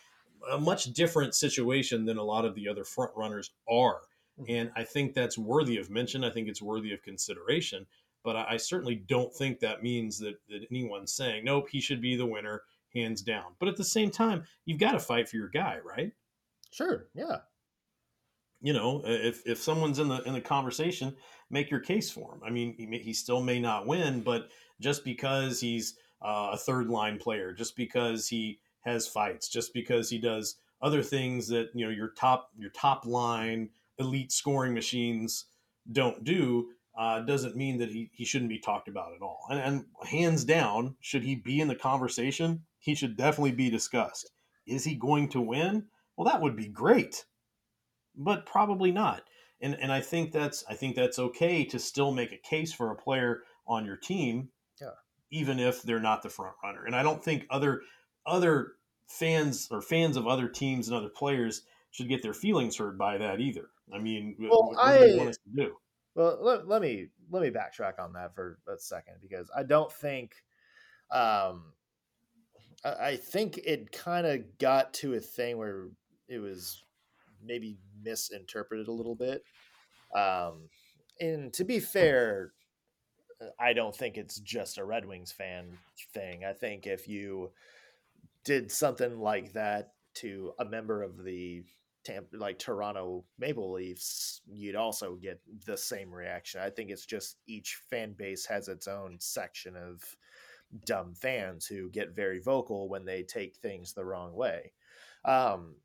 [0.51, 4.01] a much different situation than a lot of the other front runners are.
[4.41, 4.45] Mm-hmm.
[4.49, 6.25] And I think that's worthy of mention.
[6.25, 7.87] I think it's worthy of consideration.
[8.25, 12.01] But I, I certainly don't think that means that, that anyone's saying, nope, he should
[12.01, 12.63] be the winner
[12.95, 13.55] hands down.
[13.59, 16.13] But at the same time, you've got to fight for your guy, right?
[16.71, 17.07] Sure.
[17.15, 17.39] Yeah.
[18.61, 21.17] you know, if if someone's in the in the conversation,
[21.51, 22.41] make your case for him.
[22.47, 24.51] I mean, he, may, he still may not win, but
[24.81, 30.09] just because he's uh, a third line player, just because he has fights, just because
[30.11, 35.47] he does other things that you know your top your top line elite scoring machines
[35.91, 39.45] don't do, uh, doesn't mean that he, he shouldn't be talked about at all.
[39.51, 42.63] And, and hands down, should he be in the conversation?
[42.83, 44.33] He should definitely be discussed.
[44.67, 45.87] Is he going to win?
[46.17, 47.25] Well, that would be great,
[48.17, 49.23] but probably not.
[49.61, 52.91] And and I think that's I think that's okay to still make a case for
[52.91, 54.49] a player on your team,
[54.81, 54.89] yeah.
[55.31, 56.85] even if they're not the front runner.
[56.85, 57.83] And I don't think other
[58.27, 58.73] other
[59.07, 63.17] fans or fans of other teams and other players should get their feelings hurt by
[63.19, 63.71] that either.
[63.95, 65.77] I mean, well, what, what do they want us to do?
[66.17, 69.93] Well, let, let me let me backtrack on that for a second because I don't
[69.93, 70.35] think
[71.13, 71.73] um
[72.85, 75.87] I, think it kind of got to a thing where
[76.29, 76.83] it was
[77.45, 79.43] maybe misinterpreted a little bit.
[80.15, 80.69] Um
[81.21, 82.53] and to be fair,
[83.59, 85.79] I don't think it's just a Red Wings fan
[86.13, 86.45] thing.
[86.45, 87.51] I think if you
[88.45, 91.65] did something like that to a member of the
[92.33, 96.61] like Toronto Maple Leafs, you'd also get the same reaction.
[96.61, 100.03] I think it's just each fan base has its own section of
[100.87, 104.73] dumb fans who get very vocal when they take things the wrong way.
[105.25, 105.77] Um,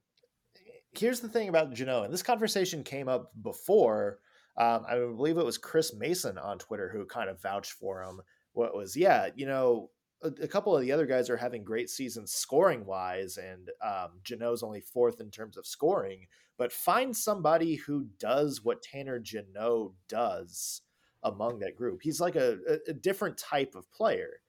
[0.94, 4.20] here's the thing about Jeannot, and this conversation came up before.
[4.58, 8.22] Um, I believe it was Chris Mason on Twitter who kind of vouched for him.
[8.54, 9.92] What was, yeah, you know,
[10.24, 14.20] a, a, couple of the other guys are having great seasons scoring wise, and um,
[14.64, 16.26] only fourth in terms of scoring.
[16.58, 20.82] But find somebody who does what Tanner Jeannot does
[21.24, 22.00] among that group.
[22.02, 24.40] He's like a, a different type of player.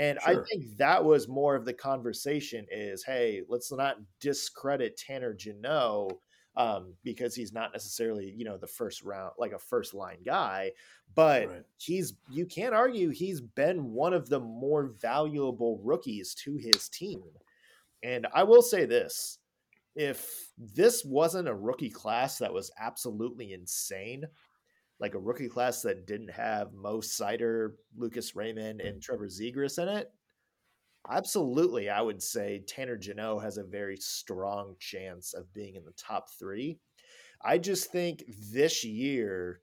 [0.00, 0.42] And sure.
[0.42, 6.14] I think that was more of the conversation is, hey, let's not discredit Tanner Jeannot
[6.56, 10.72] um, because he's not necessarily you know the first round like a first line guy,
[11.14, 11.62] but right.
[11.76, 17.22] he's you can't argue he's been one of the more valuable rookies to his team.
[18.02, 19.38] And I will say this:
[19.94, 24.24] if this wasn't a rookie class that was absolutely insane,
[25.00, 29.88] like a rookie class that didn't have Mo Seider, Lucas Raymond, and Trevor Zegras in
[29.88, 30.12] it,
[31.10, 35.92] absolutely, I would say Tanner Jeannot has a very strong chance of being in the
[35.92, 36.78] top three.
[37.42, 39.62] I just think this year,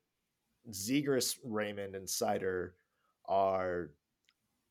[0.71, 2.71] Zegras, Raymond, and Seider
[3.29, 3.91] are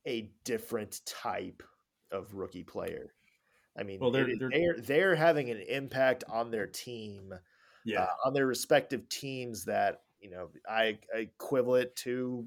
[0.06, 1.62] a different type
[2.10, 3.14] of rookie player.
[3.78, 7.32] I mean, well, they're, they're, they're they're having an impact on their team,
[7.84, 12.46] yeah, uh, on their respective teams that you know I, I equivalent to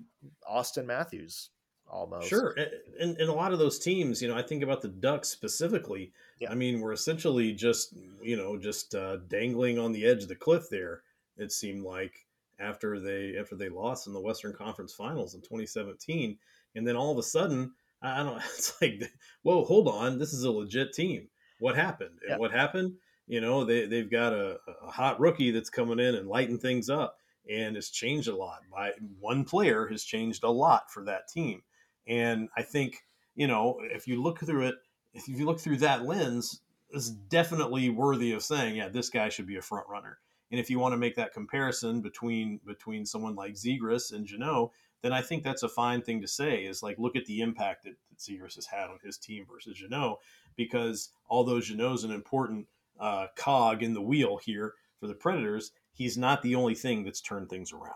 [0.49, 1.49] Auston Matthews
[1.87, 2.27] almost.
[2.27, 2.55] Sure,
[2.99, 6.11] and, and a lot of those teams, you know, I think about the Ducks specifically.
[6.39, 6.51] Yeah.
[6.51, 10.35] I mean, we're essentially just you know just uh, dangling on the edge of the
[10.35, 11.03] cliff there.
[11.37, 12.25] It seemed like
[12.59, 16.37] after they after they lost in the Western Conference Finals in 2017,
[16.75, 18.41] and then all of a sudden, I don't.
[18.57, 19.09] It's like,
[19.43, 21.29] whoa, hold on, this is a legit team.
[21.59, 22.19] What happened?
[22.21, 22.37] And yeah.
[22.37, 22.95] what happened?
[23.27, 26.89] You know, they they've got a, a hot rookie that's coming in and lighting things
[26.89, 27.15] up
[27.47, 28.59] and it's changed a lot.
[28.71, 31.61] By one player has changed a lot for that team.
[32.07, 33.03] And I think,
[33.35, 34.75] you know, if you look through it,
[35.13, 39.47] if you look through that lens, is definitely worthy of saying, yeah, this guy should
[39.47, 40.19] be a front runner.
[40.51, 44.71] And if you want to make that comparison between between someone like Zegras and Jeannot,
[45.01, 46.63] then I think that's a fine thing to say.
[46.63, 49.77] Is like look at the impact that, that Zegras has had on his team versus
[49.77, 50.17] Jeannot,
[50.55, 52.67] because although Jeannot's an important
[52.99, 57.21] uh, cog in the wheel here for the Predators, he's not the only thing that's
[57.21, 57.93] turned things around.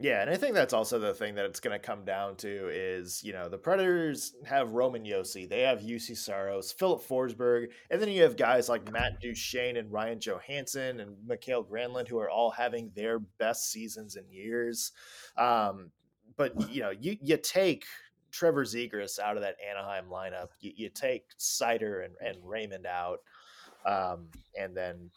[0.00, 2.68] Yeah, and I think that's also the thing that it's going to come down to
[2.72, 8.00] is, you know, the Predators have Roman Josi, they have Juuse Saros, Filip Forsberg, and
[8.00, 12.30] then you have guys like Matt Duchene and Ryan Johansen and Mikael Granlund who are
[12.30, 14.92] all having their best seasons in years.
[15.36, 15.90] Um,
[16.36, 17.84] but, you know, you, you take
[18.32, 23.18] Trevor Zegras out of that Anaheim lineup, you, you take Seider and, and Raymond out,
[23.86, 24.26] um,
[24.58, 25.10] and then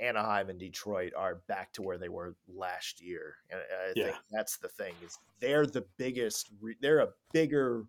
[0.00, 4.04] Anaheim and Detroit are back to where they were last year, and I yeah.
[4.04, 6.50] think that's the thing is they're the biggest.
[6.80, 7.84] They're a bigger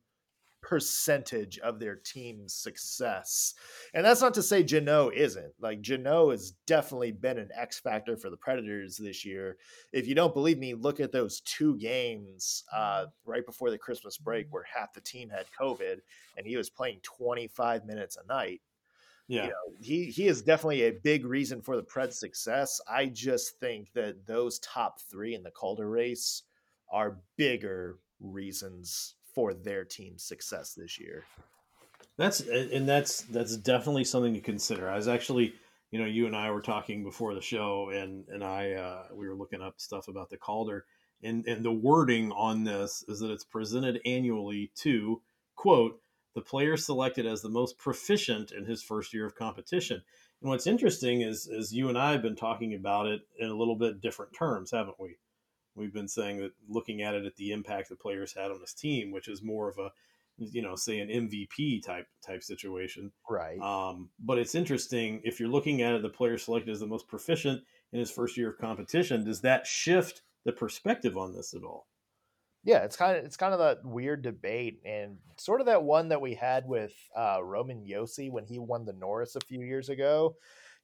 [0.61, 3.55] percentage of their team's success,
[3.93, 5.53] and that's not to say Jeannot isn't.
[5.59, 9.57] Like Jeannot has definitely been an X factor for the Predators this year.
[9.91, 14.17] If you don't believe me, look at those two games uh, right before the Christmas
[14.17, 15.99] break where half the team had COVID,
[16.37, 18.61] and he was playing 25 minutes a night
[19.27, 19.43] yeah.
[19.43, 22.81] You know, he he is definitely a big reason for the Preds' success.
[22.89, 26.43] I just think that those top three in the Calder race
[26.91, 31.23] are bigger reasons for their team's success this year.
[32.17, 34.89] That's and that's that's definitely something to consider.
[34.89, 35.53] I was actually,
[35.89, 39.27] you know, you and I were talking before the show, and and I uh, we
[39.27, 40.85] were looking up stuff about the Calder,
[41.23, 45.21] and and the wording on this is that it's presented annually to
[45.55, 45.99] quote
[46.35, 50.01] the player selected as the most proficient in his first year of competition.
[50.41, 53.55] And what's interesting is is you and I have been talking about it in a
[53.55, 55.17] little bit different terms, haven't we?
[55.75, 58.73] We've been saying that looking at it at the impact the players had on this
[58.73, 59.91] team, which is more of a
[60.37, 63.11] you know, say an MVP type type situation.
[63.29, 63.59] Right.
[63.59, 67.07] Um, but it's interesting if you're looking at it, the player selected as the most
[67.07, 67.61] proficient
[67.91, 69.23] in his first year of competition.
[69.23, 71.87] Does that shift the perspective on this at all?
[72.63, 76.09] Yeah, it's kind of it's kind of that weird debate and sort of that one
[76.09, 79.89] that we had with uh, Roman Josi when he won the Norris a few years
[79.89, 80.35] ago.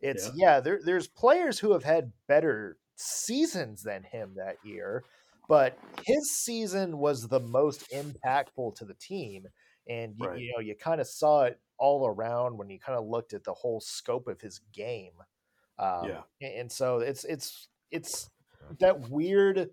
[0.01, 5.03] It's yeah, yeah there, there's players who have had better seasons than him that year,
[5.47, 9.47] but his season was the most impactful to the team
[9.89, 10.39] and you, right.
[10.39, 13.43] you know you kind of saw it all around when you kind of looked at
[13.43, 15.13] the whole scope of his game
[15.79, 18.29] um, yeah and so it's it's it's
[18.79, 19.69] that weird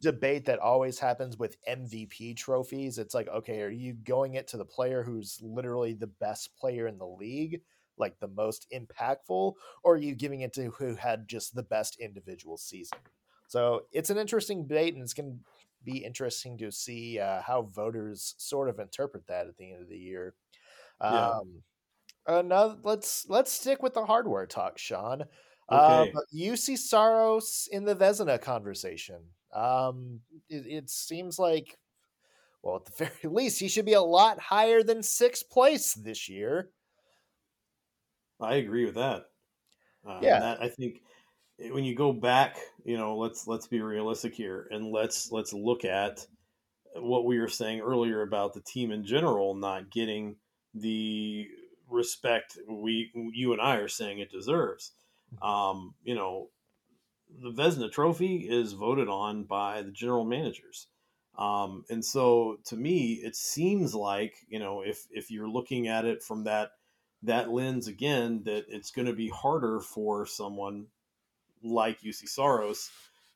[0.00, 4.56] debate that always happens with MVP trophies it's like okay are you going it to
[4.56, 7.60] the player who's literally the best player in the league
[7.98, 11.96] like the most impactful or are you giving it to who had just the best
[12.00, 12.98] individual season
[13.48, 15.38] so it's an interesting debate, and it's going to
[15.84, 19.88] be interesting to see uh, how voters sort of interpret that at the end of
[19.88, 20.34] the year.
[21.00, 21.28] Yeah.
[21.28, 21.62] Um,
[22.26, 25.24] uh, now let's let's stick with the hardware talk, Sean.
[25.70, 26.10] Okay.
[26.10, 29.20] Um, Juuse Saros in the Vezina conversation.
[29.56, 31.78] Um, it, it, seems like,
[32.62, 32.92] well, at the
[33.22, 36.70] very least, he should be a lot higher than sixth place this year.
[38.40, 39.24] I agree with that.
[40.06, 41.00] Uh, yeah, that, I think
[41.58, 45.84] when you go back, you know, let's let's be realistic here and let's let's look
[45.84, 46.26] at
[46.94, 50.36] what we were saying earlier about the team in general not getting
[50.74, 51.46] the
[51.88, 54.92] respect we you and I are saying it deserves.
[55.34, 55.44] Mm-hmm.
[55.44, 56.50] Um, you know,
[57.28, 60.86] the Vezina Trophy is voted on by the general managers.
[61.38, 66.04] Um, and so to me, it seems like, you know, if, if you're looking at
[66.04, 66.70] it from that,
[67.22, 70.86] that lens again, that it's going to be harder for someone
[71.62, 72.90] like Juuse Saros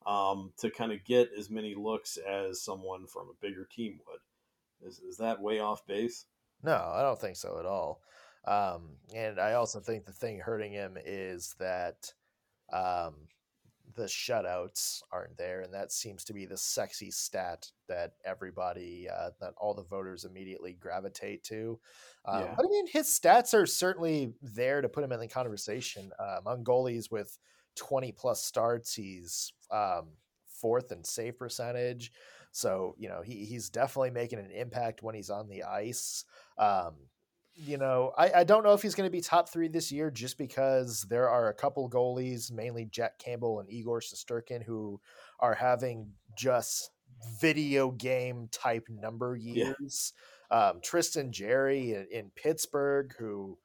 [0.07, 4.89] um, to kind of get as many looks as someone from a bigger team would.
[4.89, 6.25] Is, is that way off base?
[6.63, 8.01] No, I don't think so at all.
[8.47, 12.13] Um, and I also think the thing hurting him is that
[12.73, 13.15] um,
[14.01, 19.31] the shutouts aren't there, and that seems to be the sexy stat that everybody, uh,
[19.41, 21.79] that all the voters immediately gravitate to.
[22.25, 22.55] Um, yeah.
[22.57, 26.11] But I mean, his stats are certainly there to put him in the conversation.
[26.19, 27.37] Um, on goalies with
[27.77, 28.95] 20 plus starts.
[28.95, 30.09] He's um,
[30.49, 32.11] fourth in save percentage.
[32.53, 36.25] So, you know, he, he's definitely making an impact when he's on the ice.
[36.57, 36.95] Um,
[37.55, 40.11] you know, I, I don't know if he's going to be top three this year
[40.11, 45.01] just because there are a couple goalies, mainly Jack Campbell and Igor Shesterkin, who
[45.41, 46.91] are having just
[47.41, 50.13] video game type number years.
[50.51, 50.69] Yeah.
[50.69, 53.59] Um, Tristan Jarry in, in Pittsburgh, who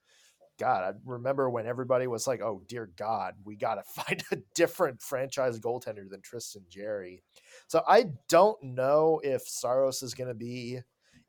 [0.58, 4.38] God, I remember when everybody was like, "Oh dear God, we got to find a
[4.54, 7.24] different franchise goaltender than Tristan Jarry."
[7.68, 10.80] So I don't know if Saros is going to be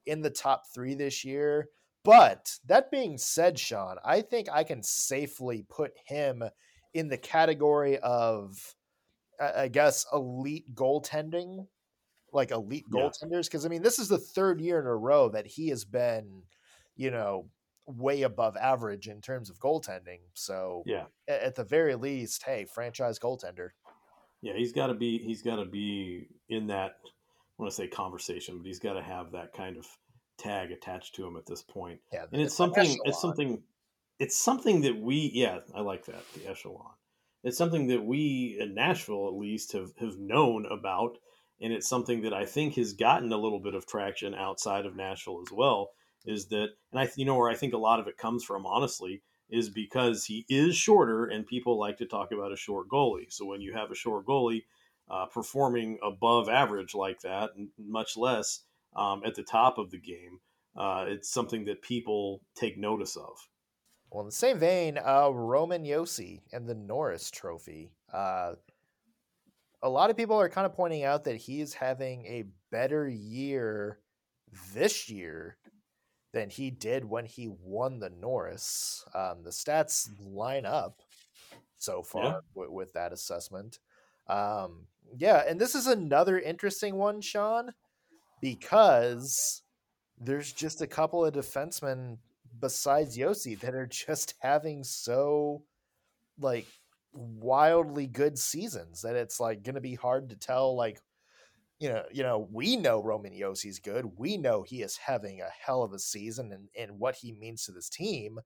[0.05, 1.69] in the top three this year.
[2.07, 6.45] But that being said, Sean, I think I can safely put him
[6.95, 8.57] in the category of,
[9.41, 11.67] I guess, elite goaltending,
[12.33, 13.47] like elite goaltenders.
[13.47, 16.43] Because I mean, this is the third year in a row that he has been,
[16.95, 17.51] you know,
[17.87, 20.21] way above average in terms of goaltending.
[20.35, 23.71] So yeah, at the very least, hey, franchise goaltender.
[24.43, 26.93] Yeah, he's got to be he's got to be in that.
[27.05, 29.87] I want to say conversation, but he's got to have that kind of
[30.39, 32.01] tag attached to him at this point.
[32.13, 32.85] Yeah, and it's something.
[32.85, 33.01] Echelon.
[33.05, 33.63] It's something.
[34.19, 35.31] It's something that we.
[35.35, 36.93] Yeah, I like that the echelon.
[37.43, 41.19] It's something that we in Nashville at least have have known about,
[41.61, 44.97] and it's something that I think has gotten a little bit of traction outside of
[44.97, 45.91] Nashville as well
[46.27, 48.67] is that, and I, you know, where I think a lot of it comes from,
[48.67, 53.33] honestly, is because he is shorter, and people like to talk about a short goalie.
[53.33, 54.65] So when you have a short goalie
[55.09, 58.63] uh, performing above average like that, and much less
[58.97, 60.41] um, at the top of the game,
[60.77, 63.49] uh, it's something that people take notice of.
[64.11, 67.93] Well, in the same vein, uh, Roman Josi and the Norris Trophy.
[68.13, 68.55] Uh,
[69.83, 74.01] a lot of people are kind of pointing out that he's having a better year
[74.75, 75.57] this year
[76.33, 79.05] than he did when he won the Norris.
[79.15, 81.01] Um, the stats line up
[81.79, 82.39] so far yeah.
[82.55, 83.79] with, with, that assessment.
[84.29, 84.87] Um,
[85.17, 87.73] yeah, and this is another interesting one, Sean,
[88.41, 89.63] because
[90.19, 92.19] there's just a couple of defensemen
[92.61, 95.63] besides Josi that are just having so
[96.39, 96.67] like
[97.13, 101.01] wildly good seasons that it's like going to be hard to tell like
[101.79, 104.07] you know, you know, we know Roman Josi's good.
[104.17, 107.65] We know he is having a hell of a season and, and what he means
[107.65, 108.39] to this team.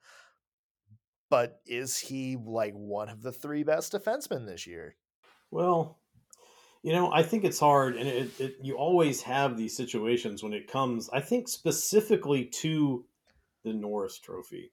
[1.28, 4.96] But is he like one of the three best defensemen this year?
[5.52, 5.99] Well,
[6.82, 10.54] you know, I think it's hard, and it, it, you always have these situations when
[10.54, 11.10] it comes.
[11.12, 13.04] I think specifically to
[13.64, 14.72] the Norris Trophy,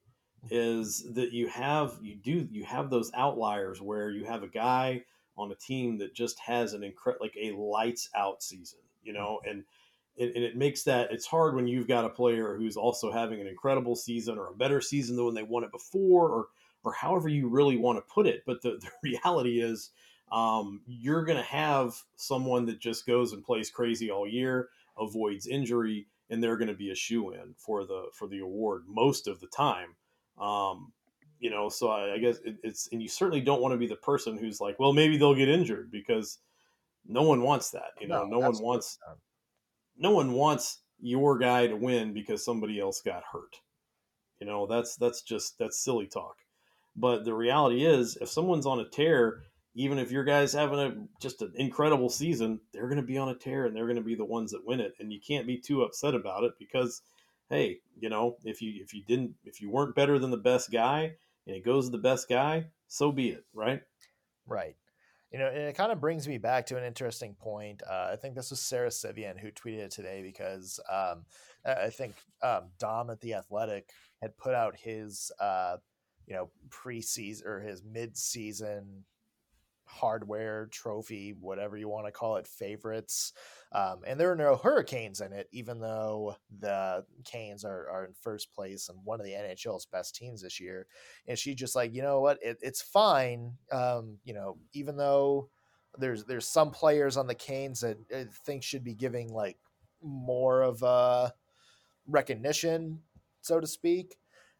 [0.49, 5.03] is that you have you do you have those outliers where you have a guy
[5.37, 9.39] on a team that just has an incredible like a lights out season, you know,
[9.45, 9.49] mm-hmm.
[9.49, 9.63] and
[10.19, 13.39] and, and, it makes that it's hard when you've got a player who's also having
[13.39, 16.47] an incredible season or a better season than when they won it before or
[16.83, 18.43] or however you really want to put it.
[18.45, 19.91] But the, the reality is
[20.31, 25.47] um, you're going to have someone that just goes and plays crazy all year, avoids
[25.47, 29.27] injury, and they're going to be a shoe in for the for the award most
[29.27, 29.95] of the time.
[30.39, 30.91] Um,
[31.39, 33.87] you know, so I, I guess it, it's and you certainly don't want to be
[33.87, 36.39] the person who's like, well, maybe they'll get injured because
[37.07, 37.91] no one wants that.
[37.99, 39.17] You know, no, no one wants not.
[39.97, 43.61] no one wants your guy to win because somebody else got hurt.
[44.41, 46.37] You know, that's that's just that's silly talk.
[46.95, 49.43] But the reality is, if someone's on a tear,
[49.77, 53.29] even if your guy's having a just an incredible season, they're going to be on
[53.29, 54.93] a tear and they're going to be the ones that win it.
[54.99, 57.03] And you can't be too upset about it because,
[57.51, 60.71] hey, you know, if you if you didn't if you weren't better than the best
[60.71, 61.13] guy,
[61.45, 63.81] and it goes to the best guy, so be it, right?
[64.47, 64.75] Right.
[65.31, 67.83] You know, it kind of brings me back to an interesting point.
[67.87, 71.25] Uh, I think this was Sara Civian who tweeted it today because um,
[71.65, 73.89] I think um, Dom at the Athletic
[74.21, 75.77] had put out his, uh,
[76.25, 79.03] you know, preseason or his mid-season
[79.87, 83.33] hardware trophy, whatever you want to call it, favorites.
[83.71, 88.13] Um, and there are no Hurricanes in it, even though the Canes are, are in
[88.13, 90.87] first place and one of the NHL's best teams this year.
[91.27, 93.53] And she just like, you know what, it, it's fine.
[93.71, 95.49] Um, you know, even though
[95.97, 99.57] there's there's some players on the Canes that I think should be giving like
[100.01, 101.33] more of a
[102.07, 102.99] recognition,
[103.41, 104.17] so to speak.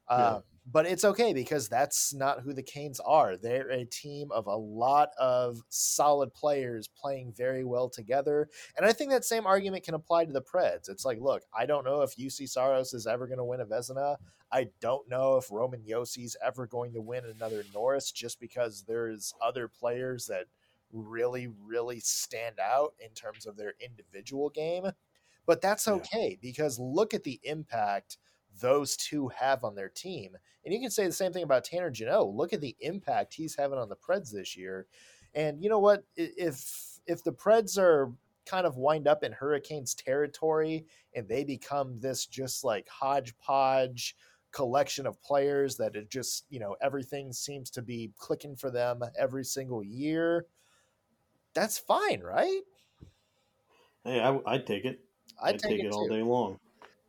[0.09, 0.39] Yeah.
[0.70, 3.38] But it's okay because that's not who the Canes are.
[3.38, 8.49] They're a team of a lot of solid players playing very well together.
[8.76, 10.89] And I think that same argument can apply to the Preds.
[10.89, 13.65] It's like, look, I don't know if Juuse Saros is ever going to win a
[13.65, 14.18] Vezina.
[14.51, 19.34] I don't know if Roman Josi's ever going to win another Norris just because there's
[19.41, 20.47] other players that
[20.91, 24.88] really, really stand out in terms of their individual game.
[25.45, 26.39] But that's okay yeah.
[26.41, 28.18] because look at the impact–
[28.60, 30.36] those two have on their team.
[30.66, 32.36] And you can say the same thing about Tanner Jeannot.
[32.36, 34.88] Look at the impact he's having on the Preds this year.
[35.34, 36.03] And you know what?
[36.16, 38.12] If if the Preds are
[38.45, 44.16] kind of wind up in Hurricanes territory and they become this just like hodgepodge
[44.51, 49.01] collection of players that it just, you know, everything seems to be clicking for them
[49.20, 50.45] every single year,
[51.53, 52.62] that's fine, right?
[54.03, 55.01] Hey, I, would take it.
[55.41, 56.60] I'd, I'd take, take, it, it all day long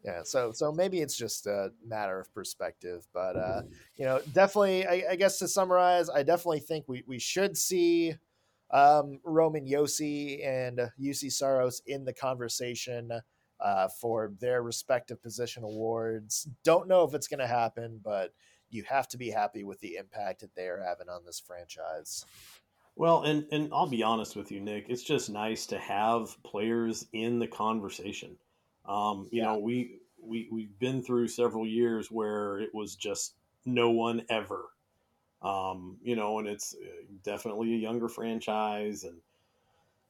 [0.04, 3.62] yeah so so maybe it's just a matter of perspective but uh
[3.96, 8.14] you know definitely i, I guess to summarize i definitely think we, we should see
[8.70, 13.10] um roman josi and juuse saros in the conversation
[13.60, 18.32] uh, for their respective position awards don't know if it's going to happen but
[18.70, 22.24] you have to be happy with the impact that they are having on this franchise
[22.98, 24.86] well, and and I'll be honest with you, Nick.
[24.88, 28.36] It's just nice to have players in the conversation.
[28.88, 29.44] Um, you yeah.
[29.44, 33.36] know, we we we've been through several years where it was just
[33.66, 34.70] no one ever.
[35.42, 39.22] Um, you know, and it's uh, definitely a younger franchise, and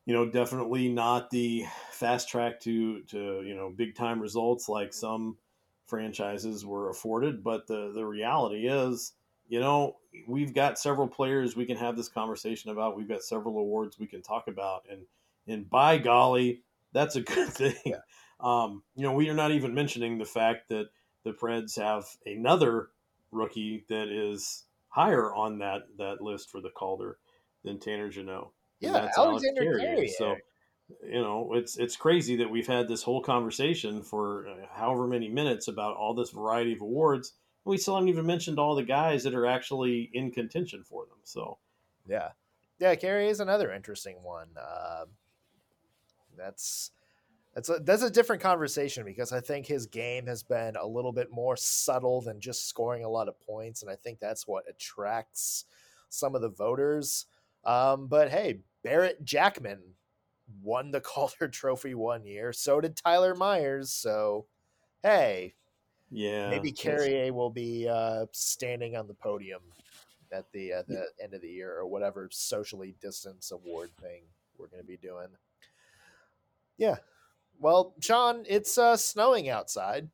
[0.06, 4.92] you know, definitely not the fast track to to you know big time results like
[4.94, 5.38] some
[5.86, 7.44] franchises were afforded.
[7.44, 9.14] But the the reality is,
[9.48, 12.96] you know, we've got several players we can have this conversation about.
[12.96, 15.06] We've got several awards we can talk about, and
[15.46, 16.62] and by golly,
[16.92, 17.76] that's a good thing.
[17.84, 18.00] Yeah.
[18.40, 20.86] Um, you know, we are not even mentioning the fact that
[21.24, 22.88] the Preds have another
[23.32, 27.18] rookie that is higher on that that list for the Calder
[27.64, 28.50] than Tanner Jeannot.
[28.80, 30.08] Yeah, that's Alexander Carrier.
[30.16, 30.36] So,
[31.02, 35.28] you know, it's it's crazy that we've had this whole conversation for uh, however many
[35.28, 37.34] minutes about all this variety of awards.
[37.64, 41.04] And we still haven't even mentioned all the guys that are actually in contention for
[41.06, 41.18] them.
[41.24, 41.58] So,
[42.08, 42.30] yeah,
[42.78, 44.48] yeah, Carrier is another interesting one.
[44.56, 45.06] Uh,
[46.36, 46.92] that's
[47.54, 51.12] that's a, that's a different conversation because I think his game has been a little
[51.12, 54.64] bit more subtle than just scoring a lot of points, and I think that's what
[54.68, 55.64] attracts
[56.08, 57.26] some of the voters.
[57.64, 59.80] Um, but hey, Barrett Jackman
[60.62, 62.52] won the Calder Trophy one year.
[62.52, 63.90] So did Tyler Myers.
[63.90, 64.46] So
[65.02, 65.54] hey,
[66.10, 69.60] yeah, maybe Carrier will be uh, standing on the podium
[70.32, 74.22] at the uh, the end of the year or whatever socially distance award thing
[74.58, 75.28] we're going to be doing.
[76.76, 76.96] Yeah.
[77.60, 80.08] Well, Sean, it's uh, snowing outside.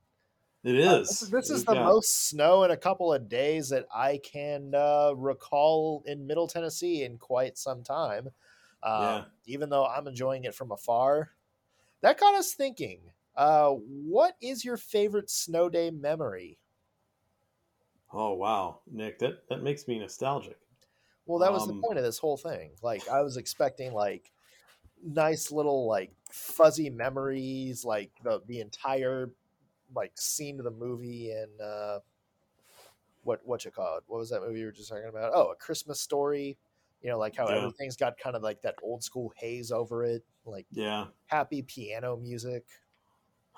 [0.62, 0.86] It is.
[0.86, 1.84] Uh, this, this is the got...
[1.84, 7.04] most snow in a couple of days that I can uh, recall in Middle Tennessee
[7.04, 8.28] in quite some time.
[8.82, 9.24] Um, yeah.
[9.46, 11.30] Even though I'm enjoying it from afar,
[12.00, 13.00] that got us thinking.
[13.36, 16.58] Uh, what is your favorite snow day memory?
[18.12, 20.56] Oh wow, Nick, that that makes me nostalgic.
[21.26, 22.70] Well, that was um, the point of this whole thing.
[22.82, 24.30] Like I was expecting like
[25.04, 29.30] nice little like fuzzy memories, like the the entire
[29.94, 32.00] like scene of the movie and uh
[33.22, 34.04] what what you call it?
[34.08, 35.32] What was that movie you were just talking about?
[35.32, 36.58] Oh, a Christmas story.
[37.02, 37.56] You know, like how yeah.
[37.56, 42.16] everything's got kind of like that old school haze over it, like yeah, happy piano
[42.16, 42.64] music.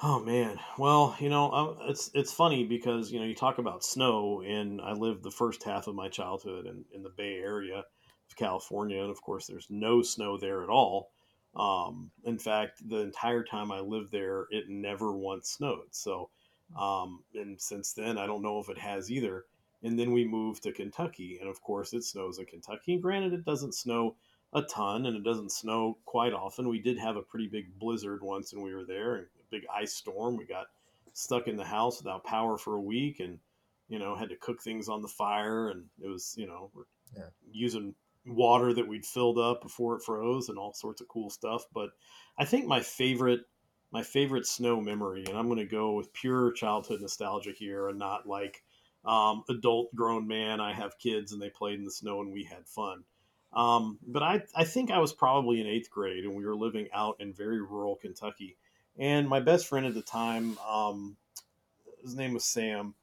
[0.03, 4.43] Oh man, well, you know, it's it's funny because you know you talk about snow,
[4.43, 8.37] and I lived the first half of my childhood in, in the Bay Area of
[8.37, 11.13] California, and of course, there's no snow there at all.
[11.57, 15.87] Um, in fact, the entire time I lived there, it never once snowed.
[15.93, 16.29] So,
[16.79, 19.45] um, and since then, I don't know if it has either.
[19.83, 22.95] And then we moved to Kentucky, and of course, it snows in Kentucky.
[22.95, 24.17] And Granted, it doesn't snow
[24.53, 26.69] a ton, and it doesn't snow quite often.
[26.69, 29.67] We did have a pretty big blizzard once, and we were there, and a big
[29.75, 30.37] ice storm.
[30.37, 30.67] We got
[31.13, 33.39] stuck in the house without power for a week and,
[33.89, 35.69] you know, had to cook things on the fire.
[35.69, 36.85] And it was, you know, we're
[37.17, 37.29] yeah.
[37.51, 37.95] using
[38.27, 41.65] water that we'd filled up before it froze and all sorts of cool stuff.
[41.73, 41.91] But
[42.39, 43.41] I think my favorite,
[43.93, 47.99] my favorite snow memory, and I'm going to go with pure childhood nostalgia here and
[47.99, 48.63] not like
[49.05, 50.61] um, adult grown man.
[50.61, 53.05] I have kids and they played in the snow and we had fun.
[53.53, 56.89] Um, but I, I think I was probably in eighth grade and we were living
[56.93, 58.57] out in very rural Kentucky.
[58.99, 61.17] And my best friend at the time, um,
[62.03, 62.95] his name was Sam,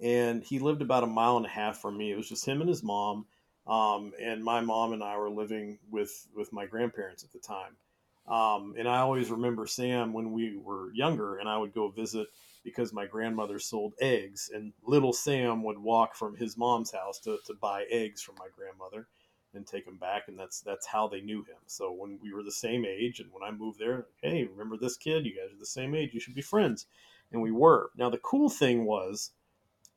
[0.00, 2.10] and he lived about a mile and a half from me.
[2.10, 3.26] It was just him and his mom.
[3.66, 7.76] Um, and my mom and I were living with with my grandparents at the time.
[8.26, 12.28] Um, and I always remember Sam when we were younger, and I would go visit
[12.64, 17.38] because my grandmother sold eggs, and little Sam would walk from his mom's house to,
[17.46, 19.08] to buy eggs from my grandmother
[19.54, 21.58] and take him back, and that's that's how they knew him.
[21.66, 24.96] So when we were the same age, and when I moved there, hey, remember this
[24.96, 25.26] kid?
[25.26, 26.14] You guys are the same age.
[26.14, 26.86] You should be friends,
[27.32, 27.90] and we were.
[27.96, 29.32] Now the cool thing was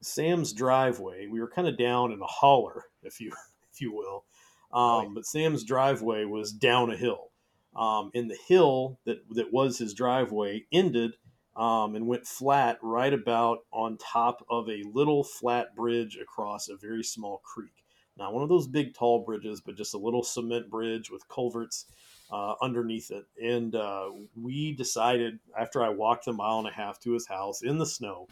[0.02, 1.28] Sam's driveway.
[1.28, 3.32] We were kind of down in a holler, if you
[3.76, 4.24] if you will,
[4.72, 7.32] um, but Sam's driveway was down a hill.
[7.76, 11.18] Um, and the hill that that was his driveway ended
[11.58, 16.78] um, and went flat right about on top of a little flat bridge across a
[16.78, 17.84] very small creek.
[18.18, 21.86] Not one of those big tall bridges, but just a little cement bridge with culverts
[22.32, 23.26] uh, underneath it.
[23.42, 24.10] And uh,
[24.42, 27.86] we decided after I walked a mile and a half to his house in the
[27.86, 28.28] snow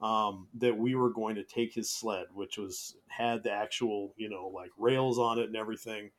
[0.00, 4.28] um, that we were going to take his sled, which was had the actual you
[4.28, 6.10] know like rails on it and everything,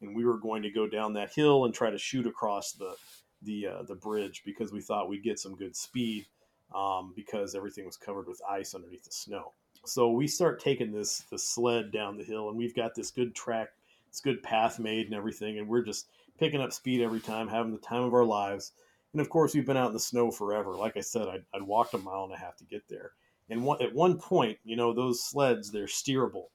[0.00, 2.94] and we were going to go down that hill and try to shoot across the
[3.42, 6.26] the uh, the bridge because we thought we'd get some good speed
[6.74, 9.52] um, because everything was covered with ice underneath the snow.
[9.84, 13.34] So we start taking this the sled down the hill, and we've got this good
[13.34, 13.68] track,
[14.10, 16.08] this good path made and everything, and we're just
[16.38, 18.72] picking up speed every time, having the time of our lives.
[19.12, 20.74] And of course, we've been out in the snow forever.
[20.74, 23.12] Like I said, I'd, I'd walked a mile and a half to get there.
[23.50, 26.46] And one, at one point, you know, those sleds they're steerable,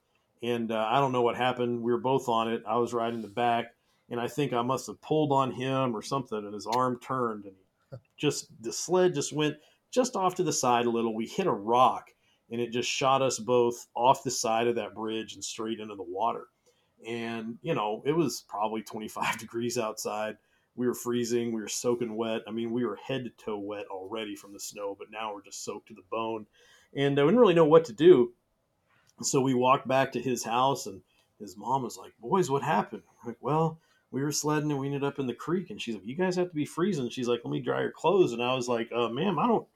[0.42, 1.82] and uh, I don't know what happened.
[1.82, 2.62] We were both on it.
[2.66, 3.66] I was riding the back,
[4.08, 7.44] and I think I must have pulled on him or something, and his arm turned,
[7.44, 9.56] and just the sled just went
[9.90, 11.14] just off to the side a little.
[11.14, 12.10] We hit a rock
[12.50, 15.94] and it just shot us both off the side of that bridge and straight into
[15.94, 16.46] the water.
[17.06, 20.36] And, you know, it was probably 25 degrees outside.
[20.76, 21.52] We were freezing.
[21.52, 22.42] We were soaking wet.
[22.46, 25.42] I mean, we were head to toe wet already from the snow, but now we're
[25.42, 26.46] just soaked to the bone.
[26.94, 28.32] And uh, we didn't really know what to do.
[29.22, 31.02] So we walked back to his house, and
[31.38, 33.02] his mom was like, Boys, what happened?
[33.22, 33.78] I'm like, well,
[34.10, 35.70] we were sledding and we ended up in the creek.
[35.70, 37.08] And she's like, You guys have to be freezing.
[37.10, 38.32] She's like, Let me dry your clothes.
[38.32, 39.66] And I was like, uh, Ma'am, I don't,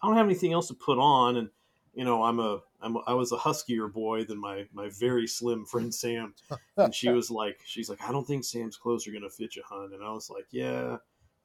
[0.00, 1.36] I don't have anything else to put on.
[1.36, 1.50] And
[1.94, 5.26] you know, I'm a, I'm a I was a huskier boy than my my very
[5.26, 6.34] slim friend Sam,
[6.76, 9.62] and she was like, she's like, I don't think Sam's clothes are gonna fit you,
[9.64, 9.90] hun.
[9.92, 10.96] And I was like, yeah,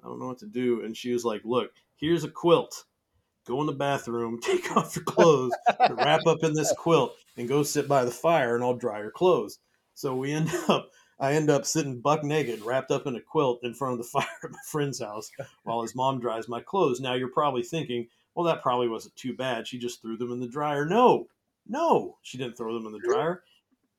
[0.03, 0.83] I don't know what to do.
[0.83, 2.85] And she was like, look, here's a quilt.
[3.47, 5.53] Go in the bathroom, take off your clothes,
[5.89, 9.11] wrap up in this quilt, and go sit by the fire, and I'll dry your
[9.11, 9.59] clothes.
[9.93, 10.91] So we end up.
[11.19, 14.03] I end up sitting buck naked, wrapped up in a quilt in front of the
[14.11, 15.31] fire at my friend's house
[15.63, 16.99] while his mom dries my clothes.
[16.99, 19.65] Now you're probably thinking, well, that probably wasn't too bad.
[19.65, 20.85] She just threw them in the dryer.
[20.85, 21.27] No,
[21.67, 23.43] no, she didn't throw them in the dryer.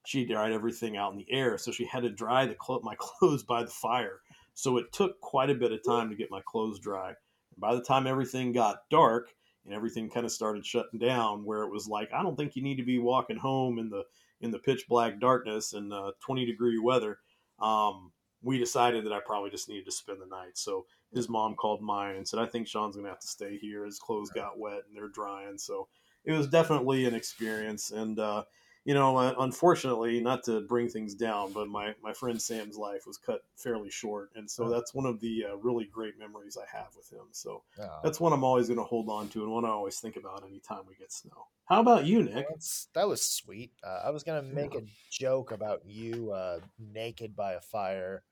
[0.07, 1.59] She dried everything out in the air.
[1.59, 4.20] So she had to dry the my clothes by the fire.
[4.55, 7.14] So it took quite a bit of time to get my clothes dry.
[7.59, 9.34] And by the time everything got dark,
[9.64, 11.44] and everything kind of started shutting down.
[11.44, 14.04] Where it was like, I don't think you need to be walking home in the
[14.40, 17.18] in the pitch black darkness and uh, 20 degree weather.
[17.61, 20.56] Um, we decided that I probably just needed to spend the night.
[20.56, 23.59] So his mom called mine and said, I think Sean's going to have to stay
[23.59, 23.84] here.
[23.84, 25.59] His clothes got wet and they're drying.
[25.59, 25.88] So
[26.24, 27.90] it was definitely an experience.
[27.90, 28.44] And, uh,
[28.85, 33.07] you know, uh, unfortunately, not to bring things down, but my, my friend Sam's life
[33.07, 34.31] was cut fairly short.
[34.35, 37.26] And so that's one of the uh, really great memories I have with him.
[37.33, 37.99] So oh.
[38.03, 40.45] that's one I'm always going to hold on to and one I always think about
[40.47, 41.49] anytime we get snow.
[41.66, 42.47] How about you, Nick?
[42.95, 43.72] that was sweet.
[43.85, 44.81] Uh, I was going to make yeah.
[44.81, 48.22] a joke about you uh, naked by a fire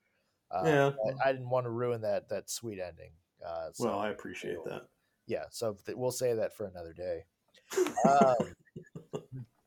[0.51, 3.11] uh, yeah, I, I, didn't want to ruin that that sweet ending.
[3.45, 4.83] Uh, so, well, I appreciate that.
[5.27, 7.25] Yeah, so th- we'll say that for another day.
[8.07, 8.55] Um,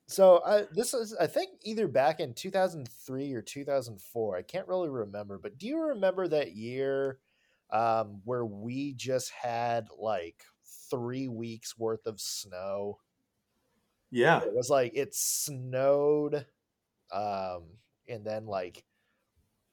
[0.09, 4.37] so I, this is, I think, either back in 2003 or 2004.
[4.37, 7.19] I can't really remember, but do you remember that year
[7.69, 10.43] um, where we just had like
[10.89, 12.97] three weeks worth of snow?
[14.09, 16.47] Yeah, it was like it snowed,
[17.11, 17.65] um,
[18.07, 18.83] and then like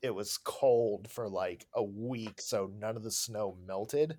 [0.02, 4.18] it was cold for like a week, so none of the snow melted.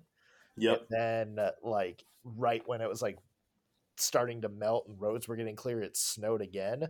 [0.56, 0.86] Yep.
[0.90, 3.18] And then, uh, like, right when it was like
[4.00, 6.88] starting to melt and roads were getting clear, it snowed again.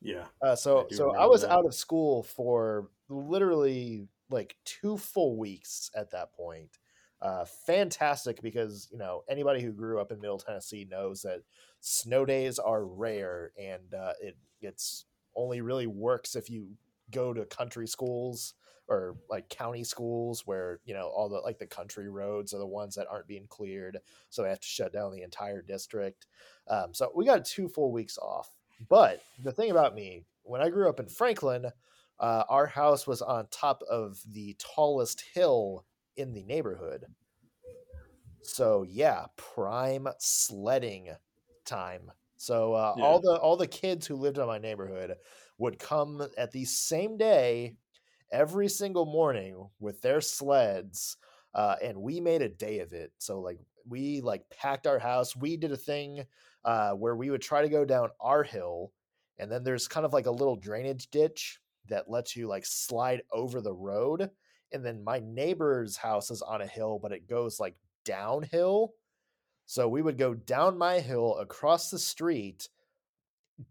[0.00, 0.24] Yeah.
[0.42, 1.50] Uh, so, I so I was that.
[1.50, 6.78] out of school for literally like two full weeks at that point.
[7.22, 11.40] Uh, fantastic because you know anybody who grew up in Middle Tennessee knows that
[11.80, 16.68] snow days are rare, and uh, it it's only really works if you
[17.10, 18.54] go to country schools
[18.88, 22.66] or like county schools where you know all the like the country roads are the
[22.66, 26.26] ones that aren't being cleared so they have to shut down the entire district.
[26.68, 28.50] Um, so we got two full weeks off.
[28.88, 31.66] But the thing about me when i grew up in franklin
[32.20, 35.84] uh, our house was on top of the tallest hill
[36.16, 37.06] in the neighborhood.
[38.42, 41.10] So yeah prime sledding
[41.64, 42.12] time.
[42.36, 43.04] So uh, yeah.
[43.04, 45.14] all the all the kids who lived in my neighborhood
[45.58, 47.74] would come at the same day
[48.32, 51.16] every single morning with their sleds
[51.54, 53.12] uh, and we made a day of it.
[53.18, 53.58] So like
[53.88, 56.24] we like packed our house we did a thing
[56.64, 58.92] uh, where we would try to go down our hill
[59.38, 63.22] and then there's kind of like a little drainage ditch that lets you like slide
[63.30, 64.30] over the road
[64.72, 68.92] and then my neighbor's house is on a hill but it goes like downhill.
[69.66, 72.68] So we would go down my hill across the street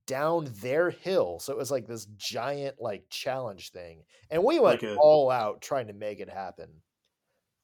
[0.08, 1.40] down their hill.
[1.40, 4.04] So it was like this giant like challenge thing.
[4.30, 6.70] And we went like a, all out trying to make it happen.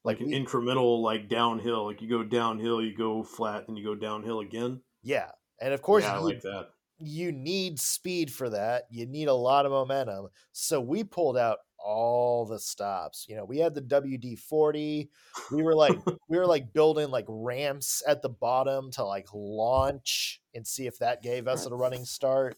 [0.04, 1.86] Like, like an we, incremental like downhill.
[1.86, 4.80] Like you go downhill, you go flat, then you go downhill again.
[5.02, 5.30] Yeah.
[5.60, 6.68] And of course yeah, you, like that.
[6.98, 8.84] You need speed for that.
[8.90, 10.28] You need a lot of momentum.
[10.52, 13.26] So we pulled out all the stops.
[13.28, 15.10] You know, we had the WD 40.
[15.50, 15.96] We were like,
[16.28, 20.98] we were like building like ramps at the bottom to like launch and see if
[20.98, 22.56] that gave us a running start.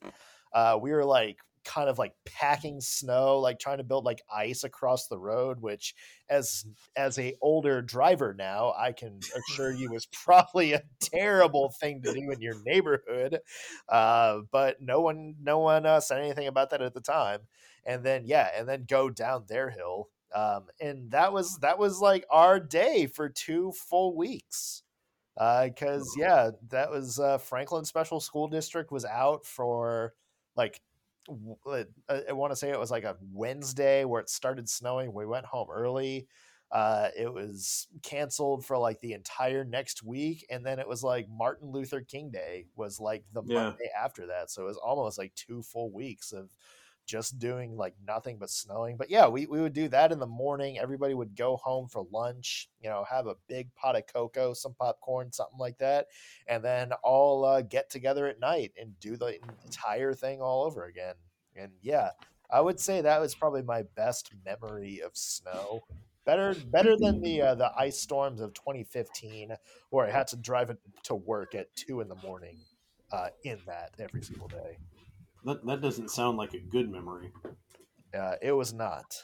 [0.53, 4.65] Uh, we were like kind of like packing snow like trying to build like ice
[4.65, 5.95] across the road which
[6.29, 6.67] as
[6.97, 12.13] as a older driver now i can assure you was probably a terrible thing to
[12.13, 13.39] do in your neighborhood
[13.89, 17.41] uh, but no one no one uh, said anything about that at the time
[17.85, 20.09] and then yeah, and then go down their hill.
[20.35, 24.83] Um, and that was that was like our day for two full weeks.
[25.35, 30.15] Because uh, yeah, that was uh, Franklin Special School District was out for
[30.57, 30.81] like
[31.29, 31.85] uh,
[32.29, 35.13] I want to say it was like a Wednesday where it started snowing.
[35.13, 36.27] We went home early.
[36.71, 41.29] Uh, it was canceled for like the entire next week, and then it was like
[41.29, 43.65] Martin Luther King Day was like the yeah.
[43.65, 44.51] Monday after that.
[44.51, 46.51] So it was almost like two full weeks of
[47.07, 48.97] just doing like nothing but snowing.
[48.97, 50.79] But yeah, we, we would do that in the morning.
[50.79, 54.75] Everybody would go home for lunch, you know, have a big pot of cocoa, some
[54.75, 56.07] popcorn, something like that,
[56.47, 60.85] and then all uh, get together at night and do the entire thing all over
[60.85, 61.15] again.
[61.57, 62.11] And yeah,
[62.51, 65.81] I would say that was probably my best memory of snow.
[66.25, 69.57] Better, better than the uh, the ice storms of 2015,
[69.91, 72.59] where I had to drive it to work at two in the morning.
[73.13, 74.79] Uh, in that every single day.
[75.45, 77.33] That that doesn't sound like a good memory.
[78.17, 79.17] Uh, it was not.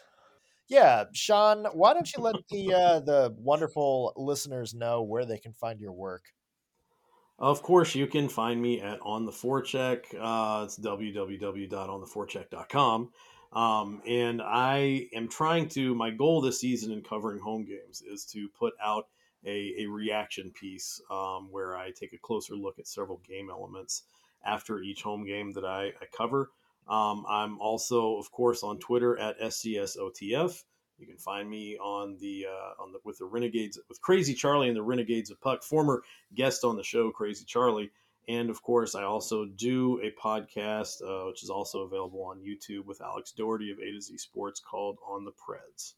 [0.69, 5.55] Yeah, Sean, why don't you let the uh, the wonderful listeners know where they can
[5.55, 6.25] find your work?
[7.39, 10.07] Of course, you can find me at On the Forecheck.
[10.19, 13.11] Uh, it's www.ontheforecheck.com.
[13.53, 18.25] Um, and I am trying to, my goal this season in covering home games is
[18.33, 19.07] to put out
[19.47, 24.03] a, a reaction piece um, where I take a closer look at several game elements
[24.45, 26.51] after each home game that I, I cover.
[26.89, 30.65] Um, I'm also, of course, on Twitter at SCSOTF.
[30.99, 34.69] You can find me on the uh, on the with the Renegades with Crazy Charlie
[34.69, 36.03] and the Renegades of Puck, former
[36.35, 37.91] guest on the show, Crazy Charlie.
[38.27, 42.85] And of course, I also do a podcast, uh, which is also available on YouTube
[42.85, 45.95] with Alex Doherty of A to Z Sports called On the Preds.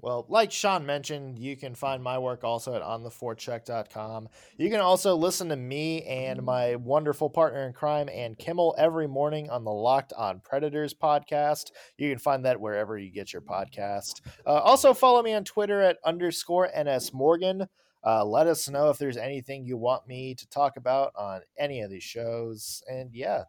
[0.00, 4.28] Well, like Sean mentioned, you can find my work also at ontheforecheck.com.
[4.56, 9.08] You can also listen to me and my wonderful partner in crime, Ann Kimmel, every
[9.08, 11.72] morning on the Locked on Predators podcast.
[11.96, 14.20] You can find that wherever you get your podcast.
[14.46, 17.66] Uh, also, follow me on Twitter at underscore NS Morgan.
[18.06, 21.80] Uh, let us know if there's anything you want me to talk about on any
[21.80, 22.84] of these shows.
[22.88, 23.44] And yeah,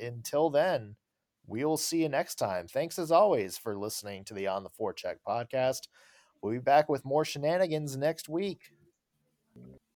[0.00, 0.94] until then,
[1.46, 2.68] we will see you next time.
[2.68, 5.88] Thanks as always for listening to the On the Forecheck podcast.
[6.42, 8.72] We'll be back with more shenanigans next week.